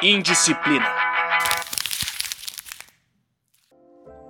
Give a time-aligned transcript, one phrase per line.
[0.00, 0.86] Indisciplina.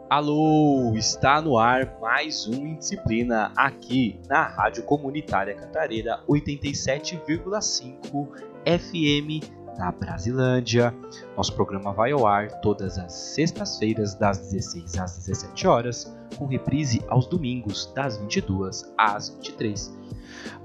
[0.08, 8.28] Alô, está no ar mais um Indisciplina aqui na Rádio Comunitária Cantareira 87,5
[8.64, 9.44] FM
[9.76, 10.94] da Brasilândia.
[11.36, 17.04] Nosso programa vai ao ar todas as sextas-feiras das 16 às 17 horas, com reprise
[17.08, 19.94] aos domingos das 22 às 23.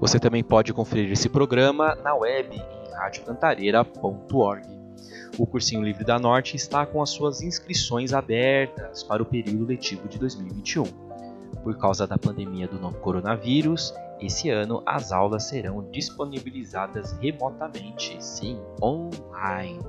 [0.00, 4.83] Você também pode conferir esse programa na web em radiocantareira.org.
[5.38, 10.08] O Cursinho Livre da Norte está com as suas inscrições abertas para o período letivo
[10.08, 10.84] de 2021.
[11.62, 18.60] Por causa da pandemia do novo coronavírus, esse ano as aulas serão disponibilizadas remotamente, sim,
[18.82, 19.80] online.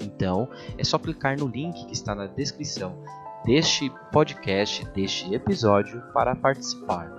[0.00, 2.98] Então, é só clicar no link que está na descrição
[3.44, 7.10] deste podcast, deste episódio, para participar.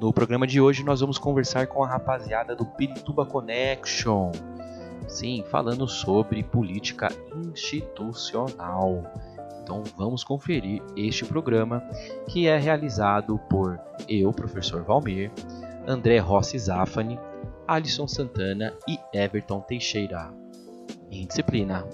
[0.00, 4.30] No programa de hoje nós vamos conversar com a rapaziada do Pirituba Connection.
[5.06, 9.04] Sim, falando sobre política institucional.
[9.62, 11.82] Então vamos conferir este programa
[12.28, 15.30] que é realizado por eu, professor Valmir,
[15.86, 17.18] André Rossi Zafani,
[17.66, 20.32] Alisson Santana e Everton Teixeira.
[21.10, 21.84] Em disciplina.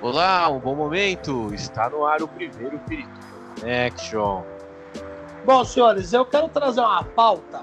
[0.00, 1.52] Olá, um bom momento!
[1.52, 3.16] Está no ar o primeiro Pirituba
[3.86, 4.44] Action.
[5.44, 7.62] Bom, senhores, eu quero trazer uma pauta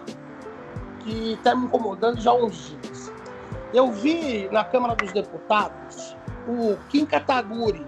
[1.03, 3.11] que está me incomodando já há uns dias.
[3.73, 6.15] Eu vi na Câmara dos Deputados
[6.47, 7.85] o Kim Kataguri,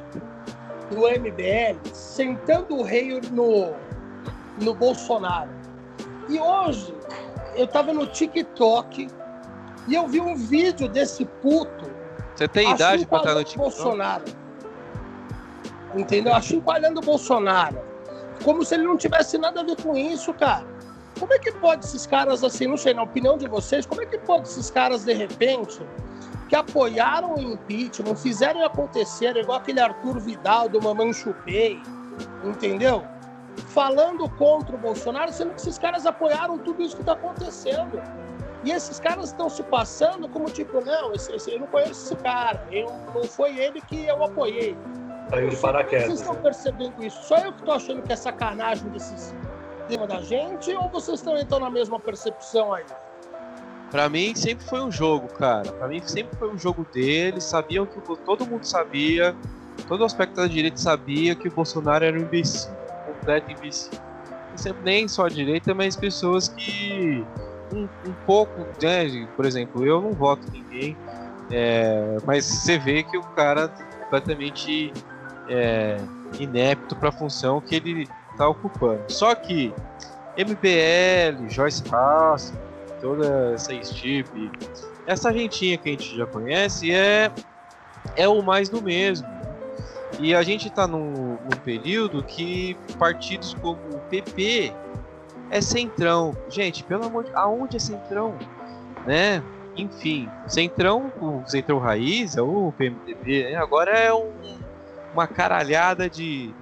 [0.89, 3.73] do MBL, sentando o rei no,
[4.61, 5.49] no Bolsonaro.
[6.29, 6.93] E hoje
[7.55, 9.07] eu estava no TikTok
[9.87, 11.85] e eu vi um vídeo desse puto.
[12.35, 13.57] Você tem idade para estar no TikTok?
[13.57, 14.23] Bolsonaro.
[15.95, 16.33] Entendeu?
[16.33, 17.79] Achincalhando o Bolsonaro.
[18.43, 20.74] Como se ele não tivesse nada a ver com isso, cara.
[21.19, 24.05] Como é que pode esses caras, assim, não sei, na opinião de vocês, como é
[24.05, 25.79] que pode esses caras, de repente,
[26.49, 31.81] que apoiaram o impeachment, fizeram acontecer, igual aquele Arthur Vidal do Mamãe Chupei,
[32.43, 33.03] entendeu?
[33.67, 38.01] Falando contra o Bolsonaro, sendo que esses caras apoiaram tudo isso que está acontecendo.
[38.63, 42.15] E esses caras estão se passando como tipo, não, esse, esse, eu não conheço esse
[42.17, 44.75] cara, eu, não foi ele que eu apoiei.
[45.29, 46.05] Saiu de paraquedas.
[46.07, 46.41] Vocês estão né?
[46.41, 47.23] percebendo isso?
[47.23, 49.35] Só eu que estou achando que é sacanagem desses
[49.87, 52.85] cima da gente ou vocês também estão na mesma percepção aí?
[53.91, 55.71] Pra mim sempre foi um jogo, cara.
[55.71, 57.43] Pra mim sempre foi um jogo deles.
[57.43, 59.35] Sabiam que todo mundo sabia,
[59.87, 63.91] todo o aspecto da direita sabia que o Bolsonaro era um imbecil, um completo imbecil.
[64.55, 67.25] Sempre nem só a direita, mas pessoas que
[67.73, 69.27] um, um pouco, né?
[69.35, 70.97] Por exemplo, eu não voto ninguém,
[71.51, 74.93] é, mas você vê que o cara é completamente
[75.49, 75.97] é,
[76.39, 79.01] inepto para a função que ele está ocupando.
[79.07, 79.73] Só que
[80.37, 82.53] MBL, Joyce Haas,
[83.01, 84.51] toda essa equipe,
[85.07, 87.31] essa gentinha que a gente já conhece é,
[88.15, 89.27] é o mais do mesmo.
[90.19, 94.73] E a gente está num, num período que partidos como o PP
[95.49, 96.35] é centrão.
[96.49, 98.37] Gente, pelo amor de aonde é centrão?
[99.05, 99.43] Né?
[99.75, 103.55] Enfim, centrão, o centrão raiz, é o PMDB, né?
[103.55, 104.31] agora é um,
[105.13, 106.53] uma caralhada de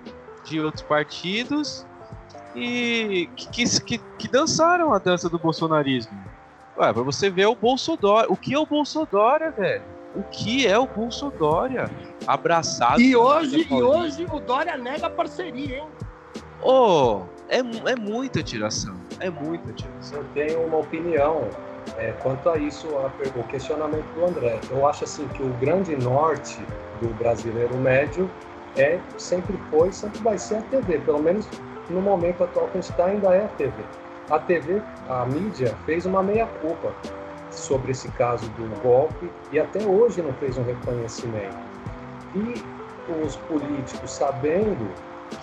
[0.44, 1.86] de outros partidos
[2.56, 6.18] e que, que, que dançaram a dança do bolsonarismo.
[6.78, 8.32] Ué, pra você ver o Bolsonaro.
[8.32, 9.84] O que é o Bolsonaro, velho?
[10.16, 11.90] O que é o Bolsonaro?
[12.28, 13.02] Abraçado.
[13.02, 15.88] E hoje, e hoje o Dória nega a parceria, hein?
[16.62, 18.96] Oh, é, é muita tiração.
[19.20, 20.20] É muita tiração.
[20.20, 21.50] Eu tenho uma opinião
[21.98, 24.60] é, quanto a isso, a, o questionamento do André.
[24.70, 26.60] Eu acho assim que o grande norte
[27.02, 28.30] do brasileiro médio
[28.76, 31.48] é, sempre foi, sempre vai ser a TV, pelo menos
[31.90, 33.74] no momento atual que a gente está ainda é a TV.
[34.30, 36.94] A TV, a mídia, fez uma meia-culpa
[37.52, 41.58] sobre esse caso do golpe e até hoje não fez um reconhecimento.
[42.36, 42.64] E
[43.24, 44.90] os políticos, sabendo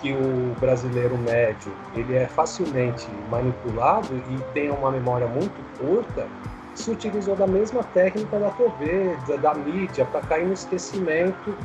[0.01, 6.27] que o brasileiro médio ele é facilmente manipulado e tem uma memória muito curta,
[6.73, 11.55] se utilizou da mesma técnica da TV, da, da mídia, para cair no esquecimento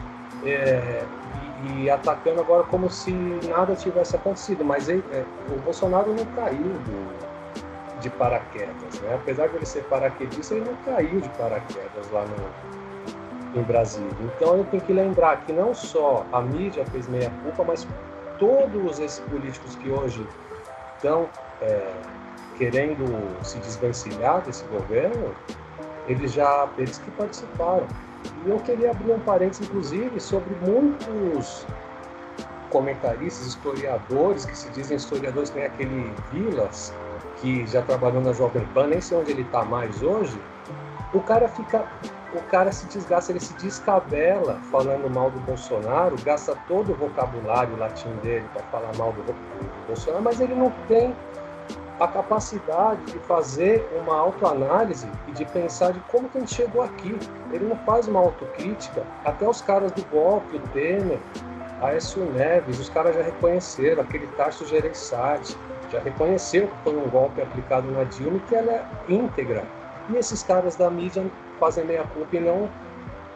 [0.44, 1.02] é,
[1.64, 3.12] e atacando agora como se
[3.48, 4.64] nada tivesse acontecido.
[4.64, 9.14] Mas ele, é, o Bolsonaro não caiu do, de paraquedas, né?
[9.14, 14.10] Apesar de ele ser paraquedista, ele não caiu de paraquedas lá no, em Brasília.
[14.20, 17.86] Então eu tenho que lembrar que não só a mídia fez meia culpa, mas
[18.38, 20.26] todos esses políticos que hoje
[20.96, 21.28] estão
[21.60, 21.92] é,
[22.56, 23.04] querendo
[23.42, 25.34] se desvencilhar desse governo,
[26.06, 27.86] eles já eles que participaram.
[28.44, 31.67] E eu queria abrir um parênteses, inclusive, sobre muitos
[32.70, 36.94] comentaristas, historiadores, que se dizem historiadores, tem aquele Vilas,
[37.37, 40.40] que já trabalhou na Jovem Pan, nem sei onde ele está mais hoje,
[41.12, 41.87] O cara fica.
[42.34, 47.78] O cara se desgasta, ele se descabela falando mal do Bolsonaro, gasta todo o vocabulário
[47.78, 49.25] latim dele para falar mal do
[49.87, 51.17] Bolsonaro, mas ele não tem
[51.98, 56.82] a capacidade de fazer uma autoanálise e de pensar de como que a gente chegou
[56.82, 57.19] aqui.
[57.52, 59.02] Ele não faz uma autocrítica.
[59.25, 61.19] Até os caras do golpe, o Temer,
[61.81, 65.56] a Aécio Neves, os caras já reconheceram, aquele Tarso Gereissati,
[65.90, 69.64] já reconheceu que foi um golpe aplicado na Dilma e que ela é íntegra.
[70.10, 71.25] E esses caras da mídia
[71.58, 72.69] fazem meia culpa e não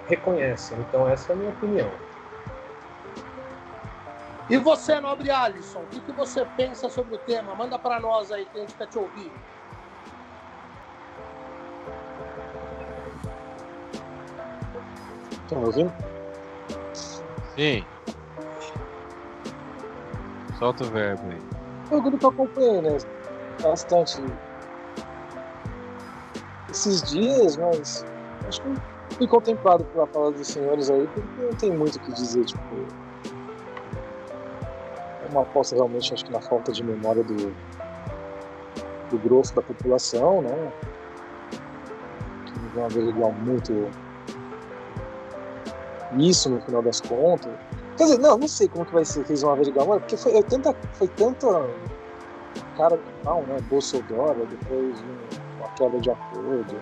[0.06, 0.76] reconhecem.
[0.80, 1.90] Então essa é a minha opinião.
[4.50, 7.54] E você, nobre Alisson, o que, que você pensa sobre o tema?
[7.54, 9.32] Manda para nós aí que a gente quer te ouvir.
[15.30, 15.94] Estão ouvindo?
[17.54, 17.86] Sim.
[20.58, 21.40] Solta o verbo aí.
[21.86, 22.96] Foi o que eu acompanhei, né?
[23.62, 24.20] Bastante
[26.68, 28.04] esses dias, mas
[28.48, 32.12] acho que fui contemplado pela fala dos senhores aí, porque não tem muito o que
[32.12, 33.09] dizer, tipo
[35.30, 37.36] uma aposta realmente, acho que na falta de memória do,
[39.10, 40.72] do grosso da população, né?
[42.46, 43.90] Que não vão averiguar muito
[46.18, 47.52] isso no final das contas.
[47.96, 50.16] Quer dizer, não, não sei como que vai ser que eles vão averiguar agora, porque
[50.16, 51.46] foi, tanta, foi tanta
[52.76, 53.58] cara pau, né?
[53.68, 55.00] Bolsonaro, depois
[55.58, 56.80] uma quebra de acordo,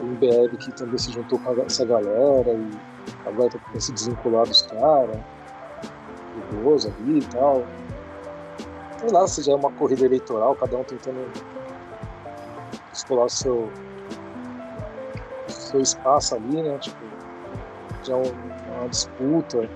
[0.00, 2.70] o MBL que também se juntou com essa galera e
[3.26, 5.18] agora tá se desvincular dos caras
[6.44, 7.64] perigoso ali e tal.
[8.98, 11.30] Sei lá se já é uma corrida eleitoral, cada um tentando
[12.92, 13.70] explorar o seu,
[15.48, 16.78] seu espaço ali, né?
[16.78, 17.04] Tipo,
[18.02, 18.22] já é
[18.78, 19.68] uma disputa,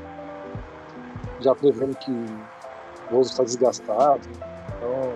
[1.40, 4.20] já prevendo que o Bozo está desgastado,
[4.76, 5.12] então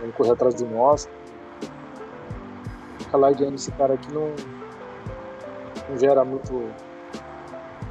[0.00, 1.08] vamos correr atrás do nosso.
[2.98, 4.32] Ficar largando esse cara aqui não,
[5.88, 6.70] não gera muito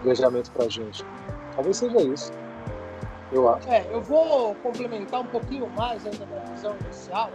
[0.03, 1.05] engajamento pra gente.
[1.55, 2.31] Talvez seja isso.
[3.31, 3.69] Eu acho.
[3.69, 7.31] É, eu vou complementar um pouquinho mais ainda da visão inicial,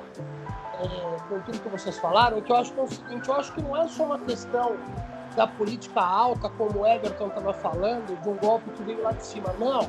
[0.80, 3.52] é, com tudo que vocês falaram, que eu acho que é o seguinte, eu acho
[3.52, 4.76] que não é só uma questão
[5.36, 9.24] da política alta, como o Everton estava falando, de um golpe que veio lá de
[9.24, 9.54] cima.
[9.58, 9.80] Não.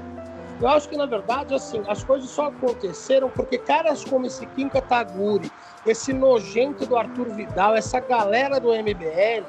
[0.60, 4.70] Eu acho que, na verdade, assim, as coisas só aconteceram porque caras como esse Kim
[4.70, 5.52] Kataguri,
[5.86, 9.44] esse nojento do Arthur Vidal, essa galera do MBL,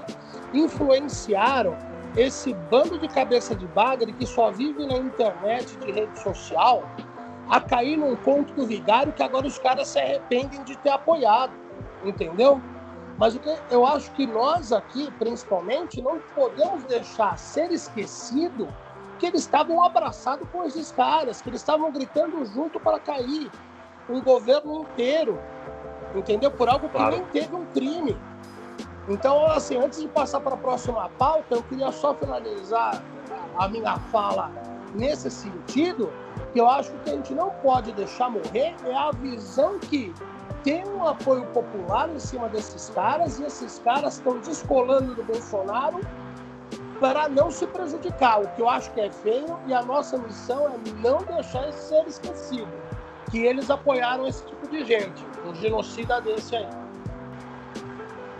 [0.55, 1.77] influenciaram
[2.17, 6.85] esse bando de cabeça de bagre que só vive na internet, de rede social,
[7.49, 11.53] a cair num ponto do vigário que agora os caras se arrependem de ter apoiado,
[12.05, 12.61] entendeu?
[13.19, 18.69] Mas o que eu acho que nós aqui, principalmente, não podemos deixar ser esquecido
[19.19, 23.51] que eles estavam abraçados com esses caras, que eles estavam gritando junto para cair
[24.09, 25.39] um governo inteiro,
[26.15, 26.51] entendeu?
[26.51, 27.17] Por algo que claro.
[27.17, 28.17] nem teve um crime.
[29.09, 33.05] Então, assim, antes de passar para a próxima pauta, eu queria só finalizar
[33.59, 34.53] a minha fala
[34.95, 36.13] nesse sentido,
[36.53, 40.15] que eu acho que a gente não pode deixar morrer é a visão que
[40.63, 46.01] tem um apoio popular em cima desses caras e esses caras estão descolando do Bolsonaro
[47.01, 50.69] para não se prejudicar, o que eu acho que é feio e a nossa missão
[50.69, 52.71] é não deixar isso ser esquecido,
[53.29, 56.82] que eles apoiaram esse tipo de gente, um genocida desse aí.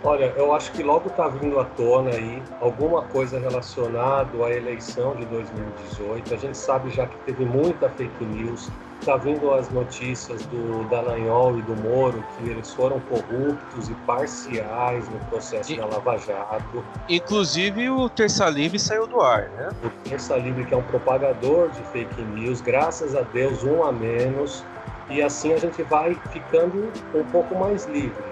[0.05, 5.15] Olha, eu acho que logo está vindo à tona aí alguma coisa relacionada à eleição
[5.15, 6.33] de 2018.
[6.33, 8.69] A gente sabe já que teve muita fake news.
[8.99, 15.07] Está vindo as notícias do Dallagnol e do Moro que eles foram corruptos e parciais
[15.07, 16.83] no processo e, da Lava Jato.
[17.07, 19.69] Inclusive o Terça Livre saiu do ar, né?
[19.85, 23.91] O Terça Livre que é um propagador de fake news, graças a Deus um a
[23.91, 24.65] menos.
[25.09, 28.23] E assim a gente vai ficando um pouco mais livre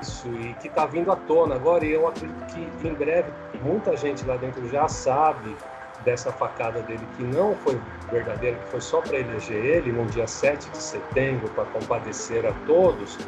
[0.00, 1.84] isso e que está vindo à tona agora.
[1.84, 3.30] E eu acredito que em breve
[3.62, 5.56] muita gente lá dentro já sabe
[6.04, 7.78] dessa facada dele que não foi
[8.10, 12.52] verdadeira, que foi só para eleger ele no dia 7 de setembro, para compadecer a
[12.66, 13.18] todos,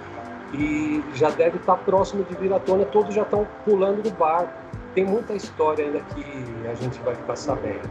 [0.55, 4.11] e já deve estar tá próximo de vir à tona, todos já estão pulando do
[4.11, 4.53] barco.
[4.95, 6.25] Tem muita história ainda que
[6.71, 7.89] a gente vai ficar sabendo.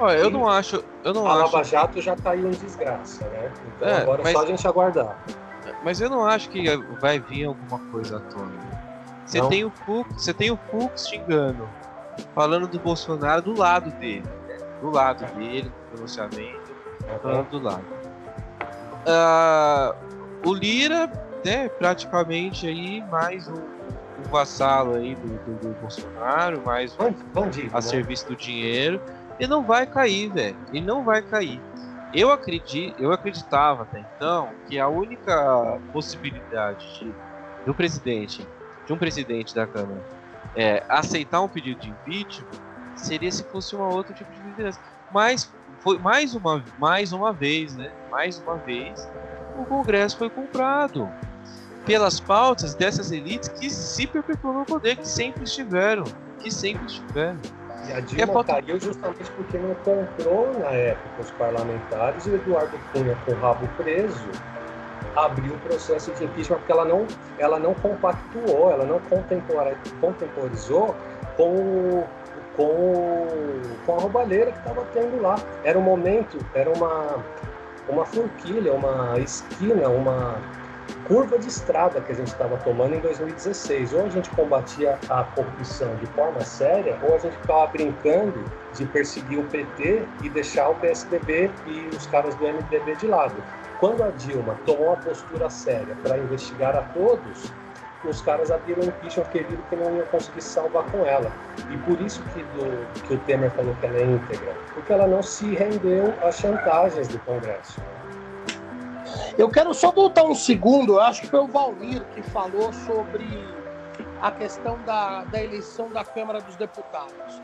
[0.00, 0.82] Olha, eu não acho.
[1.04, 1.54] Eu não a acho...
[1.54, 3.52] Lava Jato já está aí em desgraça, né?
[3.76, 4.32] Então é, agora mas...
[4.32, 5.16] é só a gente aguardar.
[5.82, 6.64] Mas eu não acho que
[7.00, 8.52] vai vir alguma coisa à tona.
[9.24, 11.68] Você tem o Fux, você tem o Fux xingando,
[12.34, 14.58] falando do Bolsonaro do lado dele, né?
[14.80, 16.76] do lado dele, no pronunciamento,
[17.22, 17.86] falando do lado.
[19.06, 21.10] Uh, o Lira,
[21.44, 27.70] né, praticamente aí mais um, um vassalo aí do, do, do Bolsonaro, mais um Bandido,
[27.70, 27.80] a né?
[27.80, 29.00] serviço do dinheiro.
[29.38, 30.56] Ele não vai cair, velho.
[30.72, 31.62] Ele não vai cair.
[32.12, 37.14] Eu acredito, eu acreditava até então que a única possibilidade de,
[37.64, 38.46] do presidente
[38.86, 40.02] de um presidente da Câmara
[40.54, 42.48] é, aceitar um pedido de impeachment
[42.96, 44.80] seria se fosse um outro tipo de liderança.
[45.12, 47.92] Mas foi mais uma, mais uma vez, né?
[48.10, 49.00] Mais uma vez,
[49.56, 51.08] o Congresso foi comprado
[51.86, 56.04] pelas pautas dessas elites que se perpetuam no poder, que sempre estiveram,
[56.40, 57.40] que sempre estiveram.
[57.94, 63.16] A Dilma caiu justamente porque não comprou na época os parlamentares e o Eduardo Cunha
[63.24, 64.30] com o rabo preso
[65.16, 67.06] abriu o processo de impeachment porque ela não,
[67.38, 69.00] ela não compactuou, ela não
[70.00, 70.94] contemporizou
[71.36, 72.04] com,
[72.56, 73.26] com,
[73.84, 75.36] com a roubalheira que estava tendo lá.
[75.64, 77.24] Era um momento, era uma,
[77.88, 80.40] uma forquilha, uma esquina, uma
[81.06, 83.92] curva de estrada que a gente estava tomando em 2016.
[83.92, 88.44] Ou a gente combatia a corrupção de forma séria, ou a gente ficava brincando
[88.74, 93.36] de perseguir o PT e deixar o PSDB e os caras do MDB de lado.
[93.78, 97.50] Quando a Dilma tomou uma postura séria para investigar a todos,
[98.04, 101.30] os caras abriram um impeachment querido que não iam conseguir salvar com ela.
[101.70, 105.06] E por isso que, do, que o Temer falou que ela é íntegra, porque ela
[105.06, 107.80] não se rendeu às chantagens do Congresso.
[109.38, 113.26] Eu quero só voltar um segundo, eu acho que foi o Valmir que falou sobre
[114.20, 117.40] a questão da, da eleição da Câmara dos Deputados.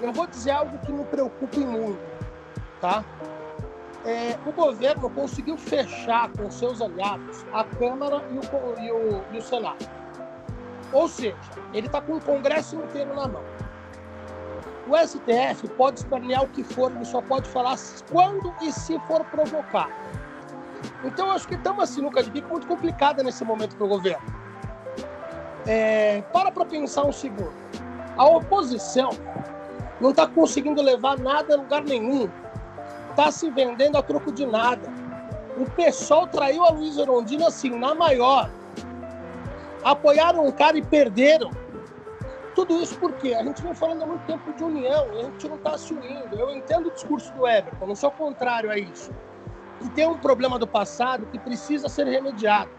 [0.00, 2.00] Eu vou dizer algo que me preocupa muito,
[2.80, 3.04] tá?
[4.04, 9.38] é, o governo conseguiu fechar com seus aliados a Câmara e o, e o, e
[9.38, 9.88] o Senado.
[10.92, 11.36] Ou seja,
[11.72, 13.42] ele está com o Congresso inteiro na mão.
[14.88, 17.76] O STF pode espernear o que for, ele só pode falar
[18.10, 19.92] quando e se for provocado.
[21.04, 24.22] Então, acho que estamos assim, de bico muito complicada nesse momento para o governo.
[25.66, 27.52] É, para para pensar um segundo.
[28.16, 29.10] A oposição
[30.00, 32.28] não está conseguindo levar nada a lugar nenhum
[33.12, 34.88] está se vendendo a troco de nada.
[35.56, 38.50] O pessoal traiu a Luiz Erondina assim, na maior.
[39.84, 41.50] Apoiaram um cara e perderam.
[42.54, 45.48] Tudo isso porque a gente vem falando há muito tempo de união e a gente
[45.48, 46.34] não está se unindo.
[46.36, 49.10] Eu entendo o discurso do Everton, não sou contrário a isso.
[49.84, 52.70] E tem um problema do passado que precisa ser remediado.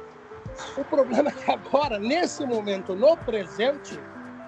[0.77, 3.99] O problema é que agora, nesse momento, no presente,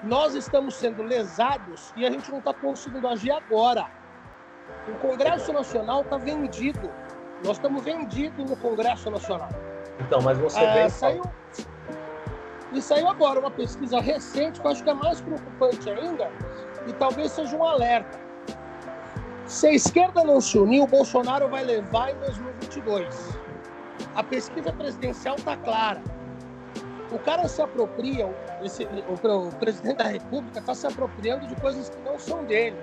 [0.03, 3.87] nós estamos sendo lesados e a gente não está conseguindo agir agora.
[4.87, 6.91] O Congresso Nacional está vendido.
[7.43, 9.49] Nós estamos vendidos no Congresso Nacional.
[9.99, 10.89] Então, mas você é, vem...
[10.89, 11.23] Saiu...
[12.71, 16.29] E saiu agora uma pesquisa recente que eu acho que é mais preocupante ainda
[16.87, 18.24] e talvez seja um alerta.
[19.45, 23.39] Se a esquerda não se unir, o Bolsonaro vai levar em 2022.
[24.15, 26.03] A pesquisa presidencial está clara.
[27.11, 28.25] O cara se apropria,
[28.63, 32.77] esse, o, o presidente da República está se apropriando de coisas que não são dele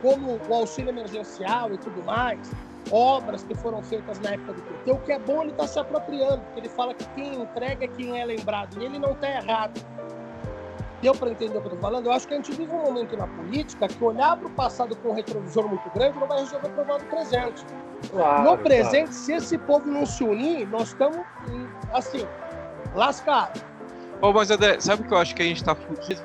[0.00, 2.50] como o auxílio emergencial e tudo mais,
[2.90, 4.92] obras que foram feitas na época do PT.
[4.92, 7.88] O que é bom, ele está se apropriando, porque ele fala que quem entrega é
[7.88, 9.80] quem é lembrado, e ele não está errado.
[11.02, 12.06] Deu para entender o que eu estou falando?
[12.06, 14.94] Eu acho que a gente vive um momento na política que olhar para o passado
[14.96, 17.64] com um retrovisor muito grande não vai resolver o problema do presente.
[18.10, 19.12] Claro, no presente, claro.
[19.12, 21.20] se esse povo não se unir, nós estamos,
[21.92, 22.26] assim,
[22.94, 23.62] lascados.
[24.20, 26.20] Ô, mas André, sabe o que eu acho que a gente está fudido?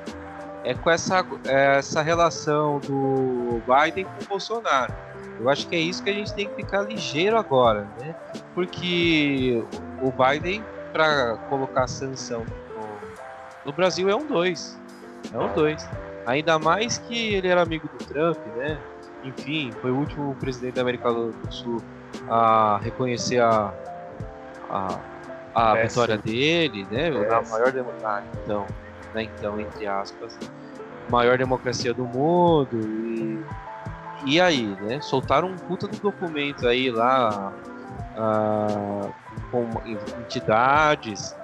[0.66, 4.92] é com essa, essa relação do Biden com o Bolsonaro.
[5.38, 8.16] Eu acho que é isso que a gente tem que ficar ligeiro agora, né?
[8.52, 9.62] Porque
[10.02, 12.44] o Biden, para colocar sanção
[13.66, 14.78] no, Brasil, é um dois.
[15.32, 15.86] É um dois.
[16.24, 18.78] Ainda mais que ele era amigo do Trump, né?
[19.24, 21.82] Enfim, foi o último presidente da América do Sul
[22.28, 23.72] a reconhecer a,
[24.70, 24.98] a,
[25.54, 27.10] a vitória dele, né?
[27.10, 28.24] Na maior democracia.
[28.42, 28.66] Então,
[29.14, 29.24] né?
[29.24, 30.38] Então, entre aspas,
[31.08, 33.44] maior democracia do mundo e,
[34.24, 35.00] e aí, né?
[35.00, 37.52] Soltaram um puta do documento aí lá
[38.16, 39.12] uh,
[39.50, 39.68] com
[40.20, 41.36] entidades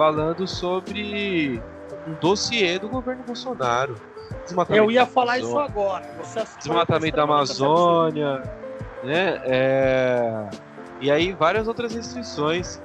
[0.00, 1.62] falando sobre
[2.08, 3.96] um dossiê do governo Bolsonaro.
[4.70, 6.06] Eu ia falar isso agora.
[6.56, 8.42] desmatamento da Amazônia,
[9.04, 9.42] né?
[9.44, 10.48] É...
[11.02, 12.80] E aí várias outras restrições.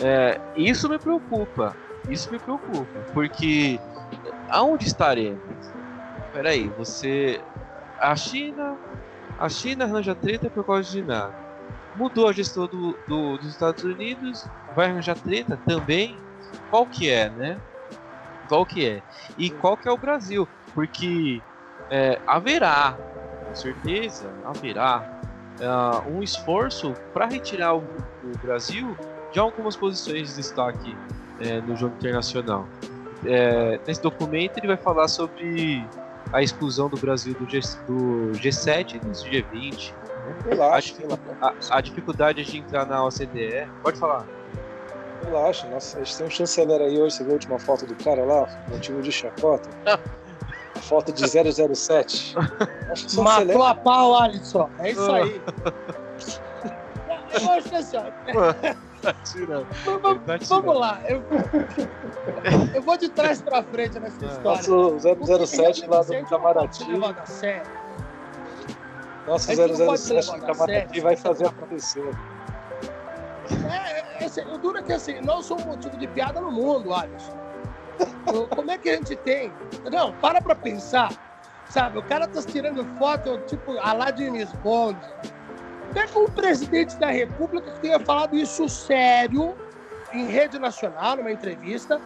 [0.00, 0.40] É...
[0.54, 1.74] Isso me preocupa.
[2.08, 3.80] Isso me preocupa, porque
[4.48, 5.40] aonde estaremos?
[6.32, 7.40] Peraí, você.
[7.98, 8.76] A China.
[9.40, 11.34] A China arranja treta por causa de nada.
[11.96, 14.46] Mudou a gestão do, do, dos Estados Unidos,
[14.76, 16.16] vai arranjar treta também?
[16.70, 17.60] Qual que é, né?
[18.48, 19.02] Qual que é?
[19.36, 20.48] E qual que é o Brasil?
[20.74, 21.42] Porque
[21.90, 22.96] é, haverá,
[23.46, 25.20] com certeza, haverá
[25.60, 28.96] uh, um esforço para retirar o, o, Brasil
[29.32, 30.96] de algumas posições de destaque
[31.40, 32.66] é, no jogo internacional.
[33.24, 35.84] É, nesse documento ele vai falar sobre
[36.32, 39.92] a exclusão do Brasil do, G, do G7 e do G20.
[39.92, 40.56] Né?
[41.40, 43.68] A, a, a, dificuldade de entrar na OCDE.
[43.82, 44.24] Pode falar.
[45.24, 47.94] Relaxa, nossa, a gente tem um chanceler aí hoje, você viu a última foto do
[48.02, 49.68] cara lá, motivo de chacota?
[49.86, 49.98] A
[50.80, 52.34] foto de 007.
[52.90, 54.68] Acho que chanceler- Matou a pau, Alisson.
[54.78, 55.40] É isso aí.
[57.32, 58.02] Eu acho que assim, ó,
[59.00, 59.66] Tá tirando.
[59.84, 60.72] vamos, Tá vamos tirando.
[60.78, 61.00] lá.
[61.08, 61.22] Eu,
[62.74, 64.42] eu vou de trás pra frente nessa história.
[64.42, 64.98] Nosso
[65.46, 66.84] 007 lá do Itamaraty.
[67.26, 67.62] Sério.
[69.28, 71.02] Nosso A gente não pode 007 ser do Itamaraty sério.
[71.02, 72.10] vai fazer acontecer.
[73.72, 73.89] É,
[74.20, 77.38] é, assim, o duro é que assim, nós somos motivo de piada no mundo, Alisson.
[78.54, 79.52] Como é que a gente tem?
[79.90, 81.10] Não, para pra pensar.
[81.68, 84.28] Sabe, o cara tá tirando foto, tipo, a lá de
[84.62, 84.98] Bond.
[85.92, 89.56] Pega um presidente da República que tenha falado isso sério
[90.12, 92.00] em rede nacional, numa entrevista,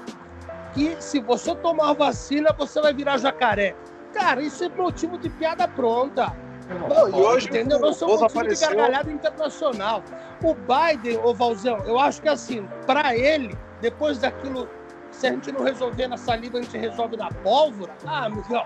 [0.74, 3.74] que se você tomar vacina, você vai virar jacaré.
[4.12, 6.43] Cara, isso é motivo de piada pronta.
[6.88, 7.78] Não, e hoje Entendeu?
[7.78, 10.02] Nós somos um time de gargalhada internacional.
[10.42, 14.68] O Biden, ô Valzão, eu acho que assim, pra ele, depois daquilo,
[15.10, 17.92] se a gente não resolver na saliva, a gente resolve na pólvora.
[18.06, 18.64] Ah, amigão.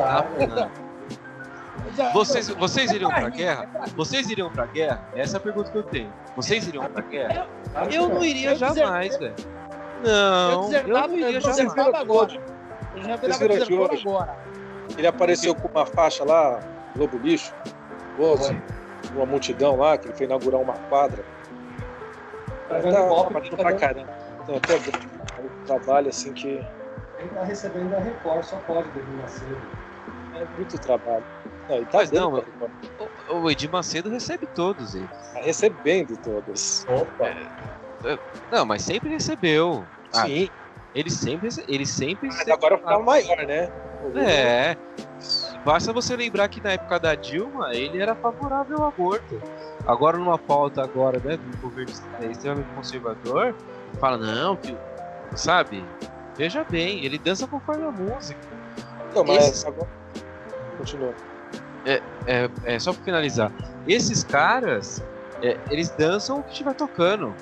[0.00, 0.70] Ah, não.
[1.96, 3.68] já- Vocês, vocês é iriam pra rir, guerra?
[3.74, 3.90] é.
[3.96, 5.08] Vocês iriam pra guerra?
[5.14, 6.12] Essa é a pergunta que eu tenho.
[6.36, 7.46] Vocês iriam pra guerra?
[7.88, 9.34] Que Eu não iria Eu jamais, velho.
[10.04, 11.56] Eu Não, eu desertava, não eu iria jamais.
[11.58, 12.32] desertava agora.
[12.94, 14.36] Eu já virava agora.
[14.96, 16.60] Ele apareceu com uma faixa lá,
[16.98, 17.54] Globo Lixo,
[18.16, 18.52] Bozo,
[19.14, 21.24] uma multidão lá, que ele foi inaugurar uma quadra.
[22.68, 24.12] Tá tá trabalhando pra caramba.
[24.42, 24.74] Então, até
[25.40, 26.48] um trabalho assim que
[27.18, 29.60] Ele tá recebendo a Record, só pode dormir cedo.
[30.34, 31.24] é muito trabalho.
[31.68, 32.68] Não, ele tá Mas não, pra-
[33.28, 35.10] O, o Edir Macedo recebe todos eles.
[35.32, 36.84] tá recebendo todas.
[36.88, 37.30] Opa,
[38.50, 39.86] Não, mas sempre recebeu.
[40.12, 40.48] Ah, Sim,
[40.94, 42.28] ele sempre, ele sempre.
[42.28, 43.70] mas agora tá maior, né?
[44.16, 44.76] É.
[45.64, 49.40] Basta você lembrar que na época da Dilma ele era favorável ao aborto.
[49.86, 51.92] Agora numa pauta agora, né, do governo
[52.30, 53.54] extremamente conservador,
[54.00, 54.76] fala não que,
[55.34, 55.84] sabe?
[56.36, 58.40] Veja bem, ele dança conforme a música.
[59.14, 59.88] Não, mas Esses- agora.
[60.76, 61.14] Continua.
[61.84, 62.02] É,
[62.64, 63.52] é só pra finalizar.
[63.86, 65.02] Esses caras,
[65.42, 67.34] é, eles dançam o que estiver tocando.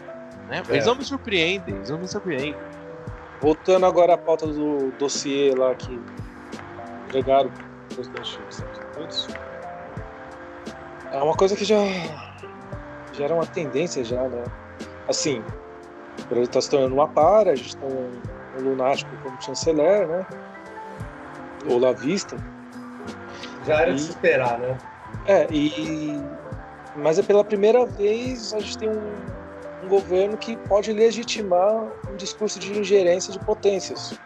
[0.49, 0.63] Né?
[0.69, 0.87] Eles É.
[0.87, 2.57] não me surpreendem, eles não me surpreendem.
[3.41, 6.01] Voltando agora à pauta do dossiê lá que
[7.07, 7.51] entregaram
[8.03, 9.27] pro presidente dos Estados Unidos.
[11.13, 11.79] É uma coisa que já,
[13.13, 14.45] já era uma tendência já, né?
[15.09, 15.45] Assim,
[16.31, 18.11] ele está se tornando uma para, a gente tem um,
[18.59, 20.27] um lunático como chanceler, né?
[21.69, 22.37] Olavista.
[23.65, 24.77] já era de E- se esperar, né?
[25.25, 26.23] É, e.
[26.95, 29.17] Mas é pela primeira vez a gente tem um,
[29.83, 31.75] um governo que pode legitimar
[32.09, 34.19] um discurso de ingerência de potências.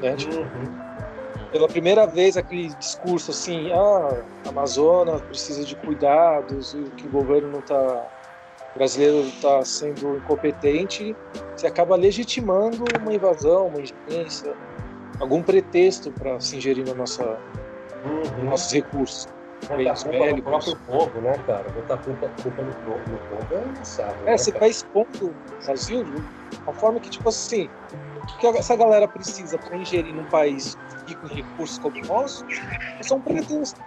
[0.00, 0.16] Né?
[0.16, 0.87] Tipo, Uhum.
[1.50, 7.50] Pela primeira vez aquele discurso assim, ah, a Amazônia precisa de cuidados, que o governo
[7.50, 8.06] não está
[8.74, 11.16] brasileiro está sendo incompetente,
[11.56, 14.54] você acaba legitimando uma invasão, uma ingerência,
[15.18, 17.38] algum pretexto para se ingerir na nossa,
[18.36, 19.37] nos nossos recursos.
[19.66, 20.42] Culpa no bélicos.
[20.64, 21.68] próprio povo, né, cara?
[21.70, 24.22] Botar culpa, culpa no, povo, no povo é engraçado.
[24.22, 24.60] É, né, você cara?
[24.60, 27.68] vai expondo o Brasil de uma forma que, tipo assim,
[28.16, 32.44] o que essa galera precisa para ingerir num país rico em recursos como o nosso
[32.98, 33.80] é só um pretexto.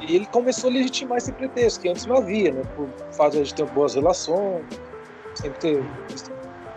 [0.00, 2.62] E ele começou a legitimar esse pretexto, que antes não havia, né?
[2.76, 4.64] Por fato de ter boas relações,
[5.34, 5.84] sempre ter.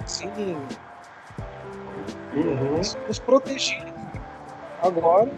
[0.05, 0.67] Sim,
[2.33, 2.77] Uhum.
[3.07, 3.93] nos proteger.
[4.79, 5.29] Agora,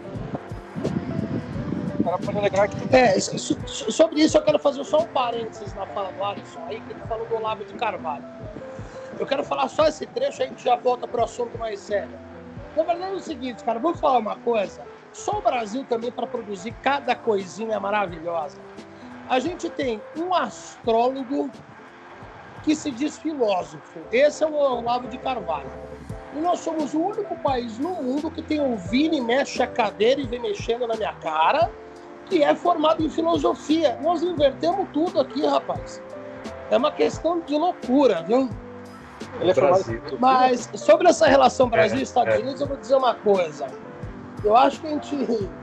[2.68, 6.22] que É, so- so- sobre isso eu quero fazer só um parênteses na fala do
[6.22, 8.24] Alisson aí, que ele falou do Olavo de Carvalho.
[9.18, 12.18] Eu quero falar só esse trecho, aí a gente já volta pro assunto mais sério.
[12.76, 14.84] Na verdade é o seguinte, cara, vou falar uma coisa.
[15.12, 18.60] Só o Brasil também para produzir cada coisinha maravilhosa.
[19.28, 21.50] A gente tem um astrólogo
[22.62, 24.06] que se diz filósofo.
[24.10, 25.70] Esse é o Olavo de Carvalho.
[26.34, 30.20] E nós somos o único país no mundo que tem um Vini mexe a cadeira
[30.20, 31.70] e vem mexendo na minha cara,
[32.24, 33.98] que é formado em filosofia.
[34.02, 36.02] Nós invertemos tudo aqui, rapaz.
[36.70, 38.48] É uma questão de loucura, viu?
[39.40, 40.02] Ele é formado Brasil.
[40.12, 41.68] em Mas sobre essa relação
[42.00, 42.38] É, Estados é.
[42.38, 43.66] Unidos, eu vou dizer uma coisa.
[44.42, 45.16] Eu acho que a gente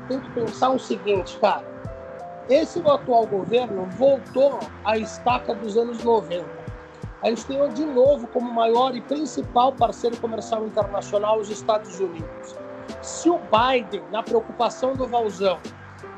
[0.07, 1.69] tem que pensar o seguinte, cara.
[2.49, 6.45] Esse atual governo voltou à estaca dos anos 90.
[7.21, 12.55] A gente tem de novo como maior e principal parceiro comercial internacional os Estados Unidos.
[13.01, 15.59] Se o Biden, na preocupação do Valzão,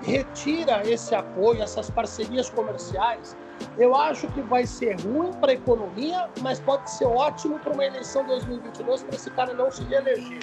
[0.03, 3.35] retira esse apoio, essas parcerias comerciais,
[3.77, 7.85] eu acho que vai ser ruim para a economia, mas pode ser ótimo para uma
[7.85, 10.39] eleição 2022 para esse cara não se reeleger.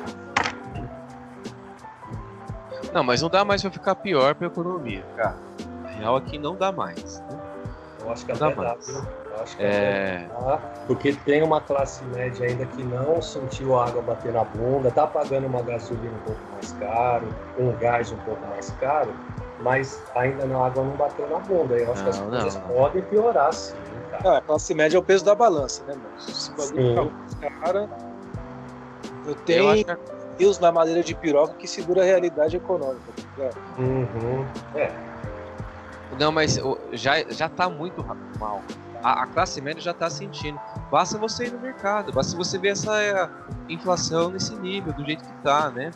[2.92, 5.36] Não, mas não dá mais pra ficar pior pra economia, cara.
[5.84, 7.20] A real é que não dá mais.
[7.20, 7.38] né?
[8.00, 8.88] Eu acho que Dá até dá, mais.
[8.88, 10.26] Eu acho que É.
[10.28, 14.90] dá, porque tem uma classe média ainda que não sentiu a água bater na bunda,
[14.90, 19.12] tá pagando uma gasolina um pouco mais caro, um gás um pouco mais caro,
[19.60, 21.76] mas ainda a água não bateu na bunda.
[21.76, 22.62] Eu acho que as Não, coisas não.
[22.68, 23.76] podem piorar sim,
[24.10, 24.22] cara.
[24.24, 26.18] Não, a classe média é o peso da balança, né, mano?
[26.18, 27.12] Se bagulho
[27.60, 27.88] cara.
[29.24, 29.98] Eu Eu tenho acho que a-
[30.38, 33.12] Deus na madeira de piroca que segura a realidade econômica.
[33.36, 33.50] tá?
[33.78, 34.46] Uhum.
[34.74, 34.90] É,
[36.18, 36.58] Não, mas
[36.92, 38.02] já, já tá muito
[38.38, 38.62] mal.
[39.02, 40.58] A, a classe média já tá sentindo.
[40.90, 43.28] Basta você ir no mercado, basta você ver essa é,
[43.68, 45.90] inflação nesse nível, do jeito que tá, né?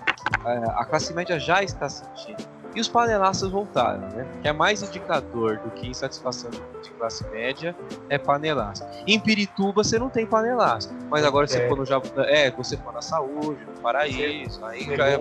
[0.47, 2.43] É, a classe média já está sentindo.
[2.75, 4.27] E os panelaços voltaram, né?
[4.43, 7.77] Que é mais indicador do que insatisfação de, classe média
[8.09, 8.85] é panelaço.
[9.07, 11.69] Em Pirituba você não tem panelaço, mas agora você É.
[11.69, 15.19] for no Jabu- é, você for na saúde, no Paraíso, aí já é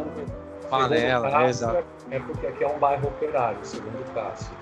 [0.70, 1.84] panela, é, exato.
[2.10, 4.56] É porque aqui é um bairro operário, segundo o Cássio.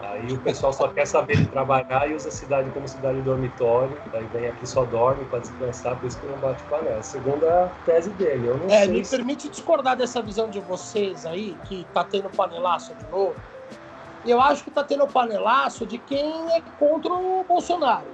[0.00, 3.98] Aí o pessoal só quer saber de trabalhar e usa a cidade como cidade dormitório.
[4.12, 7.02] Aí vem aqui só dorme para descansar, por isso que não bate panela.
[7.02, 9.10] Segundo a tese dele, eu não É, sei me se...
[9.16, 13.36] permite discordar dessa visão de vocês aí, que tá tendo panelaço de novo.
[14.24, 18.06] Eu acho que tá tendo panelaço de quem é contra o Bolsonaro.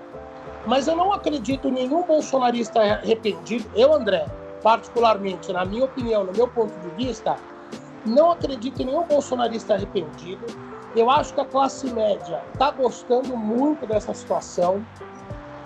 [0.67, 3.71] Mas eu não acredito em nenhum bolsonarista arrependido.
[3.75, 4.27] Eu, André,
[4.63, 7.37] particularmente, na minha opinião, no meu ponto de vista,
[8.05, 10.47] não acredito em nenhum bolsonarista arrependido.
[10.95, 14.85] Eu acho que a classe média tá gostando muito dessa situação.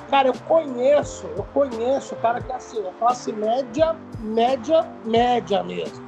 [0.08, 5.62] Cara, eu conheço, eu conheço o cara que é assim, é classe média, média, média
[5.64, 6.06] mesmo.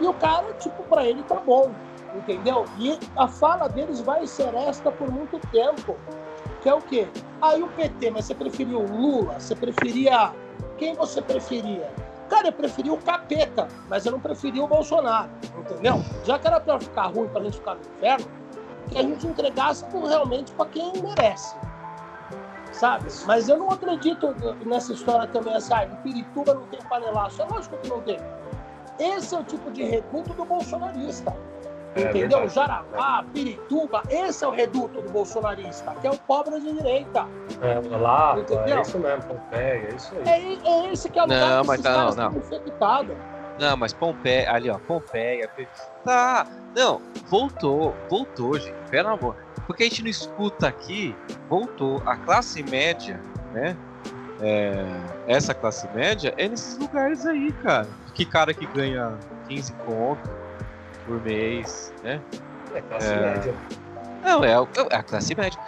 [0.00, 1.74] E o cara, tipo, pra ele tá bom,
[2.14, 2.64] entendeu?
[2.76, 5.98] E a fala deles vai ser esta por muito tempo.
[6.60, 7.12] Que é o quê?
[7.40, 9.38] Aí o PT, mas você preferiu Lula?
[9.38, 10.32] Você preferia.
[10.76, 11.94] Quem você preferia?
[12.28, 16.02] Cara, eu preferia o capeta, mas eu não preferia o Bolsonaro, entendeu?
[16.24, 18.26] Já que era pra ficar ruim, pra gente ficar no inferno,
[18.88, 21.56] que a gente entregasse realmente pra quem merece
[22.76, 23.06] sabe?
[23.24, 24.34] Mas eu não acredito
[24.64, 27.40] nessa história também, assim, ah, Pirituba não tem panelaço.
[27.42, 28.18] É lógico que não tem.
[28.98, 31.34] Esse é o tipo de reduto do bolsonarista.
[31.96, 32.28] É entendeu?
[32.40, 32.54] verdade.
[32.54, 37.26] Jarapá, Pirituba, esse é o reduto do bolsonarista, que é o pobre de direita.
[37.60, 38.78] É, Lapa, Entendeu?
[38.78, 40.28] é isso mesmo, Pompeia, é isso aí.
[40.28, 42.38] É, é esse que é o lugar Não, que mas não, não.
[42.38, 43.16] infectados.
[43.58, 45.48] Não, mas Pompeia, ali ó, Pompeia.
[45.48, 45.68] Pe-
[46.04, 49.36] Tá, não, voltou, voltou, gente, pelo amor.
[49.66, 51.16] Porque a gente não escuta aqui,
[51.48, 52.00] voltou.
[52.06, 53.20] A classe média,
[53.52, 53.76] né?
[54.38, 54.84] É,
[55.26, 57.88] essa classe média é nesses lugares aí, cara.
[58.14, 60.30] Que cara que ganha 15 conto
[61.06, 62.20] por mês, né?
[62.74, 63.20] É classe É.
[63.20, 63.54] média.
[64.22, 65.58] Não, é, é a classe média.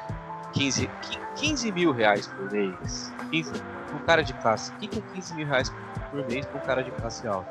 [0.52, 3.14] 15, qui- 15 mil reais por mês.
[3.30, 3.52] 15,
[3.92, 4.72] um cara de classe.
[4.72, 5.70] O que, é 15 mil reais
[6.10, 7.50] por mês pra um cara de classe alta?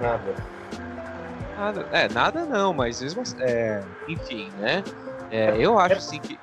[0.00, 0.34] Nada.
[1.56, 4.82] Nada, é, nada não, mas mesmo assim, é, enfim, né?
[5.30, 6.40] É, eu acho assim que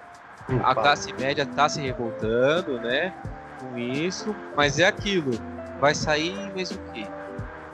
[0.50, 3.13] Hum, a classe média tá se revoltando, né?
[3.60, 5.32] Com isso, mas é aquilo,
[5.80, 7.08] vai sair mesmo que.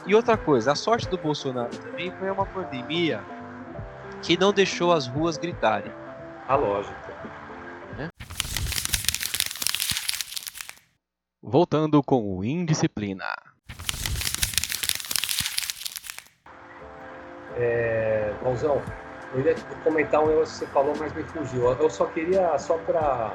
[0.07, 3.21] E outra coisa, a sorte do Bolsonaro também foi uma pandemia
[4.23, 5.91] que não deixou as ruas gritarem.
[6.47, 6.95] A lógica.
[11.43, 13.35] Voltando com o Indisciplina.
[17.57, 18.81] É, Pauzão,
[19.33, 21.69] eu ia comentar um negócio que você falou, mas me fugiu.
[21.73, 23.33] Eu só queria, só para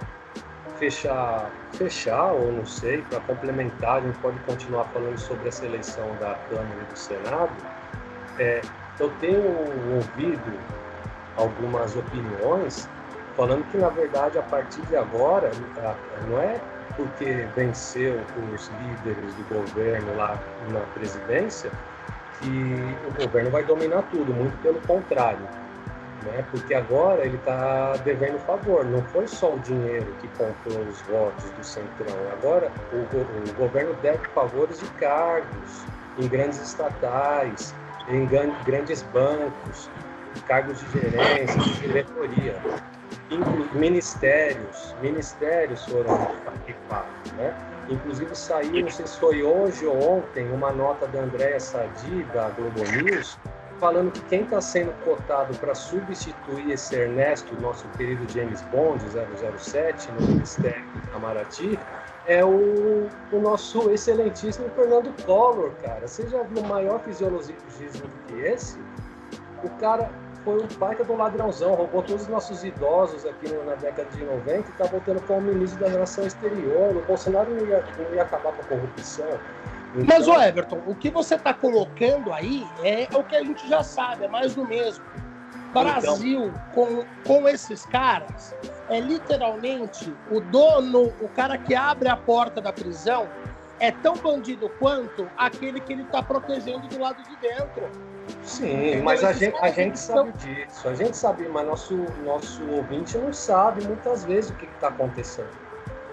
[0.78, 6.16] fechar, fechar, ou não sei, para complementar, a gente pode continuar falando sobre essa eleição
[6.18, 7.52] da Câmara e do Senado.
[8.38, 8.60] É,
[8.98, 9.42] eu tenho
[9.94, 10.58] ouvido
[11.36, 12.88] algumas opiniões
[13.36, 15.50] falando que, na verdade, a partir de agora,
[16.28, 16.60] não é
[16.96, 18.20] porque venceu
[18.52, 20.38] os líderes do governo lá
[20.70, 21.70] na presidência
[22.40, 25.48] que o governo vai dominar tudo, muito pelo contrário.
[26.24, 26.44] Né?
[26.50, 31.50] Porque agora ele está devendo favor, não foi só o dinheiro que comprou os votos
[31.50, 35.84] do Centrão, agora o, o governo deve favores de cargos
[36.18, 37.74] em grandes estatais,
[38.08, 39.90] em gran- grandes bancos,
[40.46, 42.56] cargos de gerência, de diretoria,
[43.74, 46.14] ministérios, ministérios foram
[46.66, 47.54] rifados, né?
[47.88, 52.48] Inclusive saiu, não sei se foi hoje ou ontem, uma nota da Andréa Sadi, da
[52.50, 53.38] Globo News,
[53.82, 59.02] falando que quem está sendo cotado para substituir esse Ernesto, nosso querido James Bond,
[59.58, 61.76] 007, no Ministério Itamaraty,
[62.28, 66.06] é o, o nosso excelentíssimo Fernando Collor, cara.
[66.06, 68.78] Você já viu maior fisiologismo do que esse?
[69.64, 70.08] O cara
[70.44, 74.60] foi um baita do ladrãozão, roubou todos os nossos idosos aqui na década de 90
[74.60, 76.96] e tá voltando como ministro da Relação Exterior.
[76.96, 79.40] O Bolsonaro não ia, não ia acabar com a corrupção.
[79.94, 83.68] Mas, Então, ô Everton, o que você está colocando aí é o que a gente
[83.68, 85.04] já sabe, é mais do mesmo.
[85.72, 88.54] Brasil com, com esses caras
[88.90, 93.26] é literalmente o dono, o cara que abre a porta da prisão,
[93.80, 97.90] é tão bandido quanto aquele que ele está protegendo do lado de dentro.
[98.42, 103.16] Sim, mas a gente, a gente sabe disso, a gente sabe, mas nosso, nosso ouvinte
[103.18, 105.71] não sabe muitas vezes o que está acontecendo.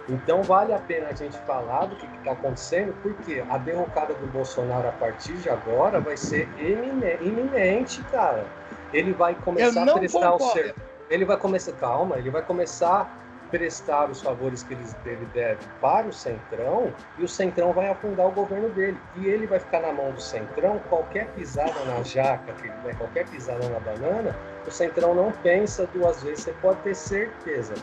[0.10, 4.28] Então vale a pena a gente falar do que está acontecendo, porque a derrocada do
[4.28, 8.46] Bolsonaro a partir de agora vai ser iminente, cara.
[8.92, 10.76] Ele vai começar a prestar o ser...
[11.10, 16.08] Ele vai começar, calma, ele vai começar a prestar os favores que ele, deve para
[16.08, 18.98] o Centrão e o Centrão vai afundar o governo dele.
[19.16, 22.54] E ele vai ficar na mão do Centrão, qualquer pisada na jaca,
[22.98, 24.36] qualquer pisada na banana,
[24.68, 27.74] o Centrão não pensa duas vezes, você pode ter certeza.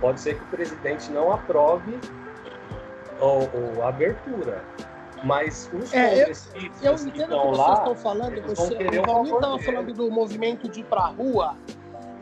[0.00, 1.98] Pode ser que o presidente não aprove
[3.82, 4.64] a abertura,
[5.22, 9.06] mas os é, congressistas eu, eu entendo que, estão que vocês estão falando, você, o
[9.06, 11.56] Valmir estava falando do movimento de ir para a rua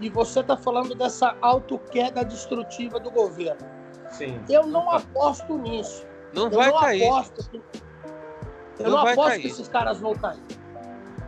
[0.01, 3.67] e você está falando dessa autoqueda destrutiva do governo.
[4.11, 4.41] Sim.
[4.49, 6.07] Eu não aposto nisso.
[6.33, 7.05] Não eu vai não cair.
[7.05, 7.57] Aposto que,
[8.79, 9.41] eu não, não aposto cair.
[9.41, 10.43] que esses caras vão cair.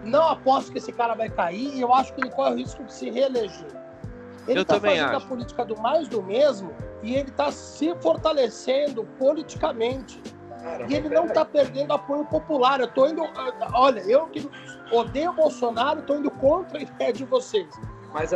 [0.04, 2.82] Não aposto que esse cara vai cair e eu acho que ele corre o risco
[2.84, 3.79] de se reeleger.
[4.50, 5.16] Ele está fazendo acho.
[5.16, 10.20] a política do mais do mesmo e ele está se fortalecendo politicamente.
[10.60, 12.80] Cara, e ele não está perdendo apoio popular.
[12.80, 13.22] Eu tô indo.
[13.72, 14.48] Olha, eu que
[14.92, 17.68] odeio o Bolsonaro, estou indo contra a ideia de vocês.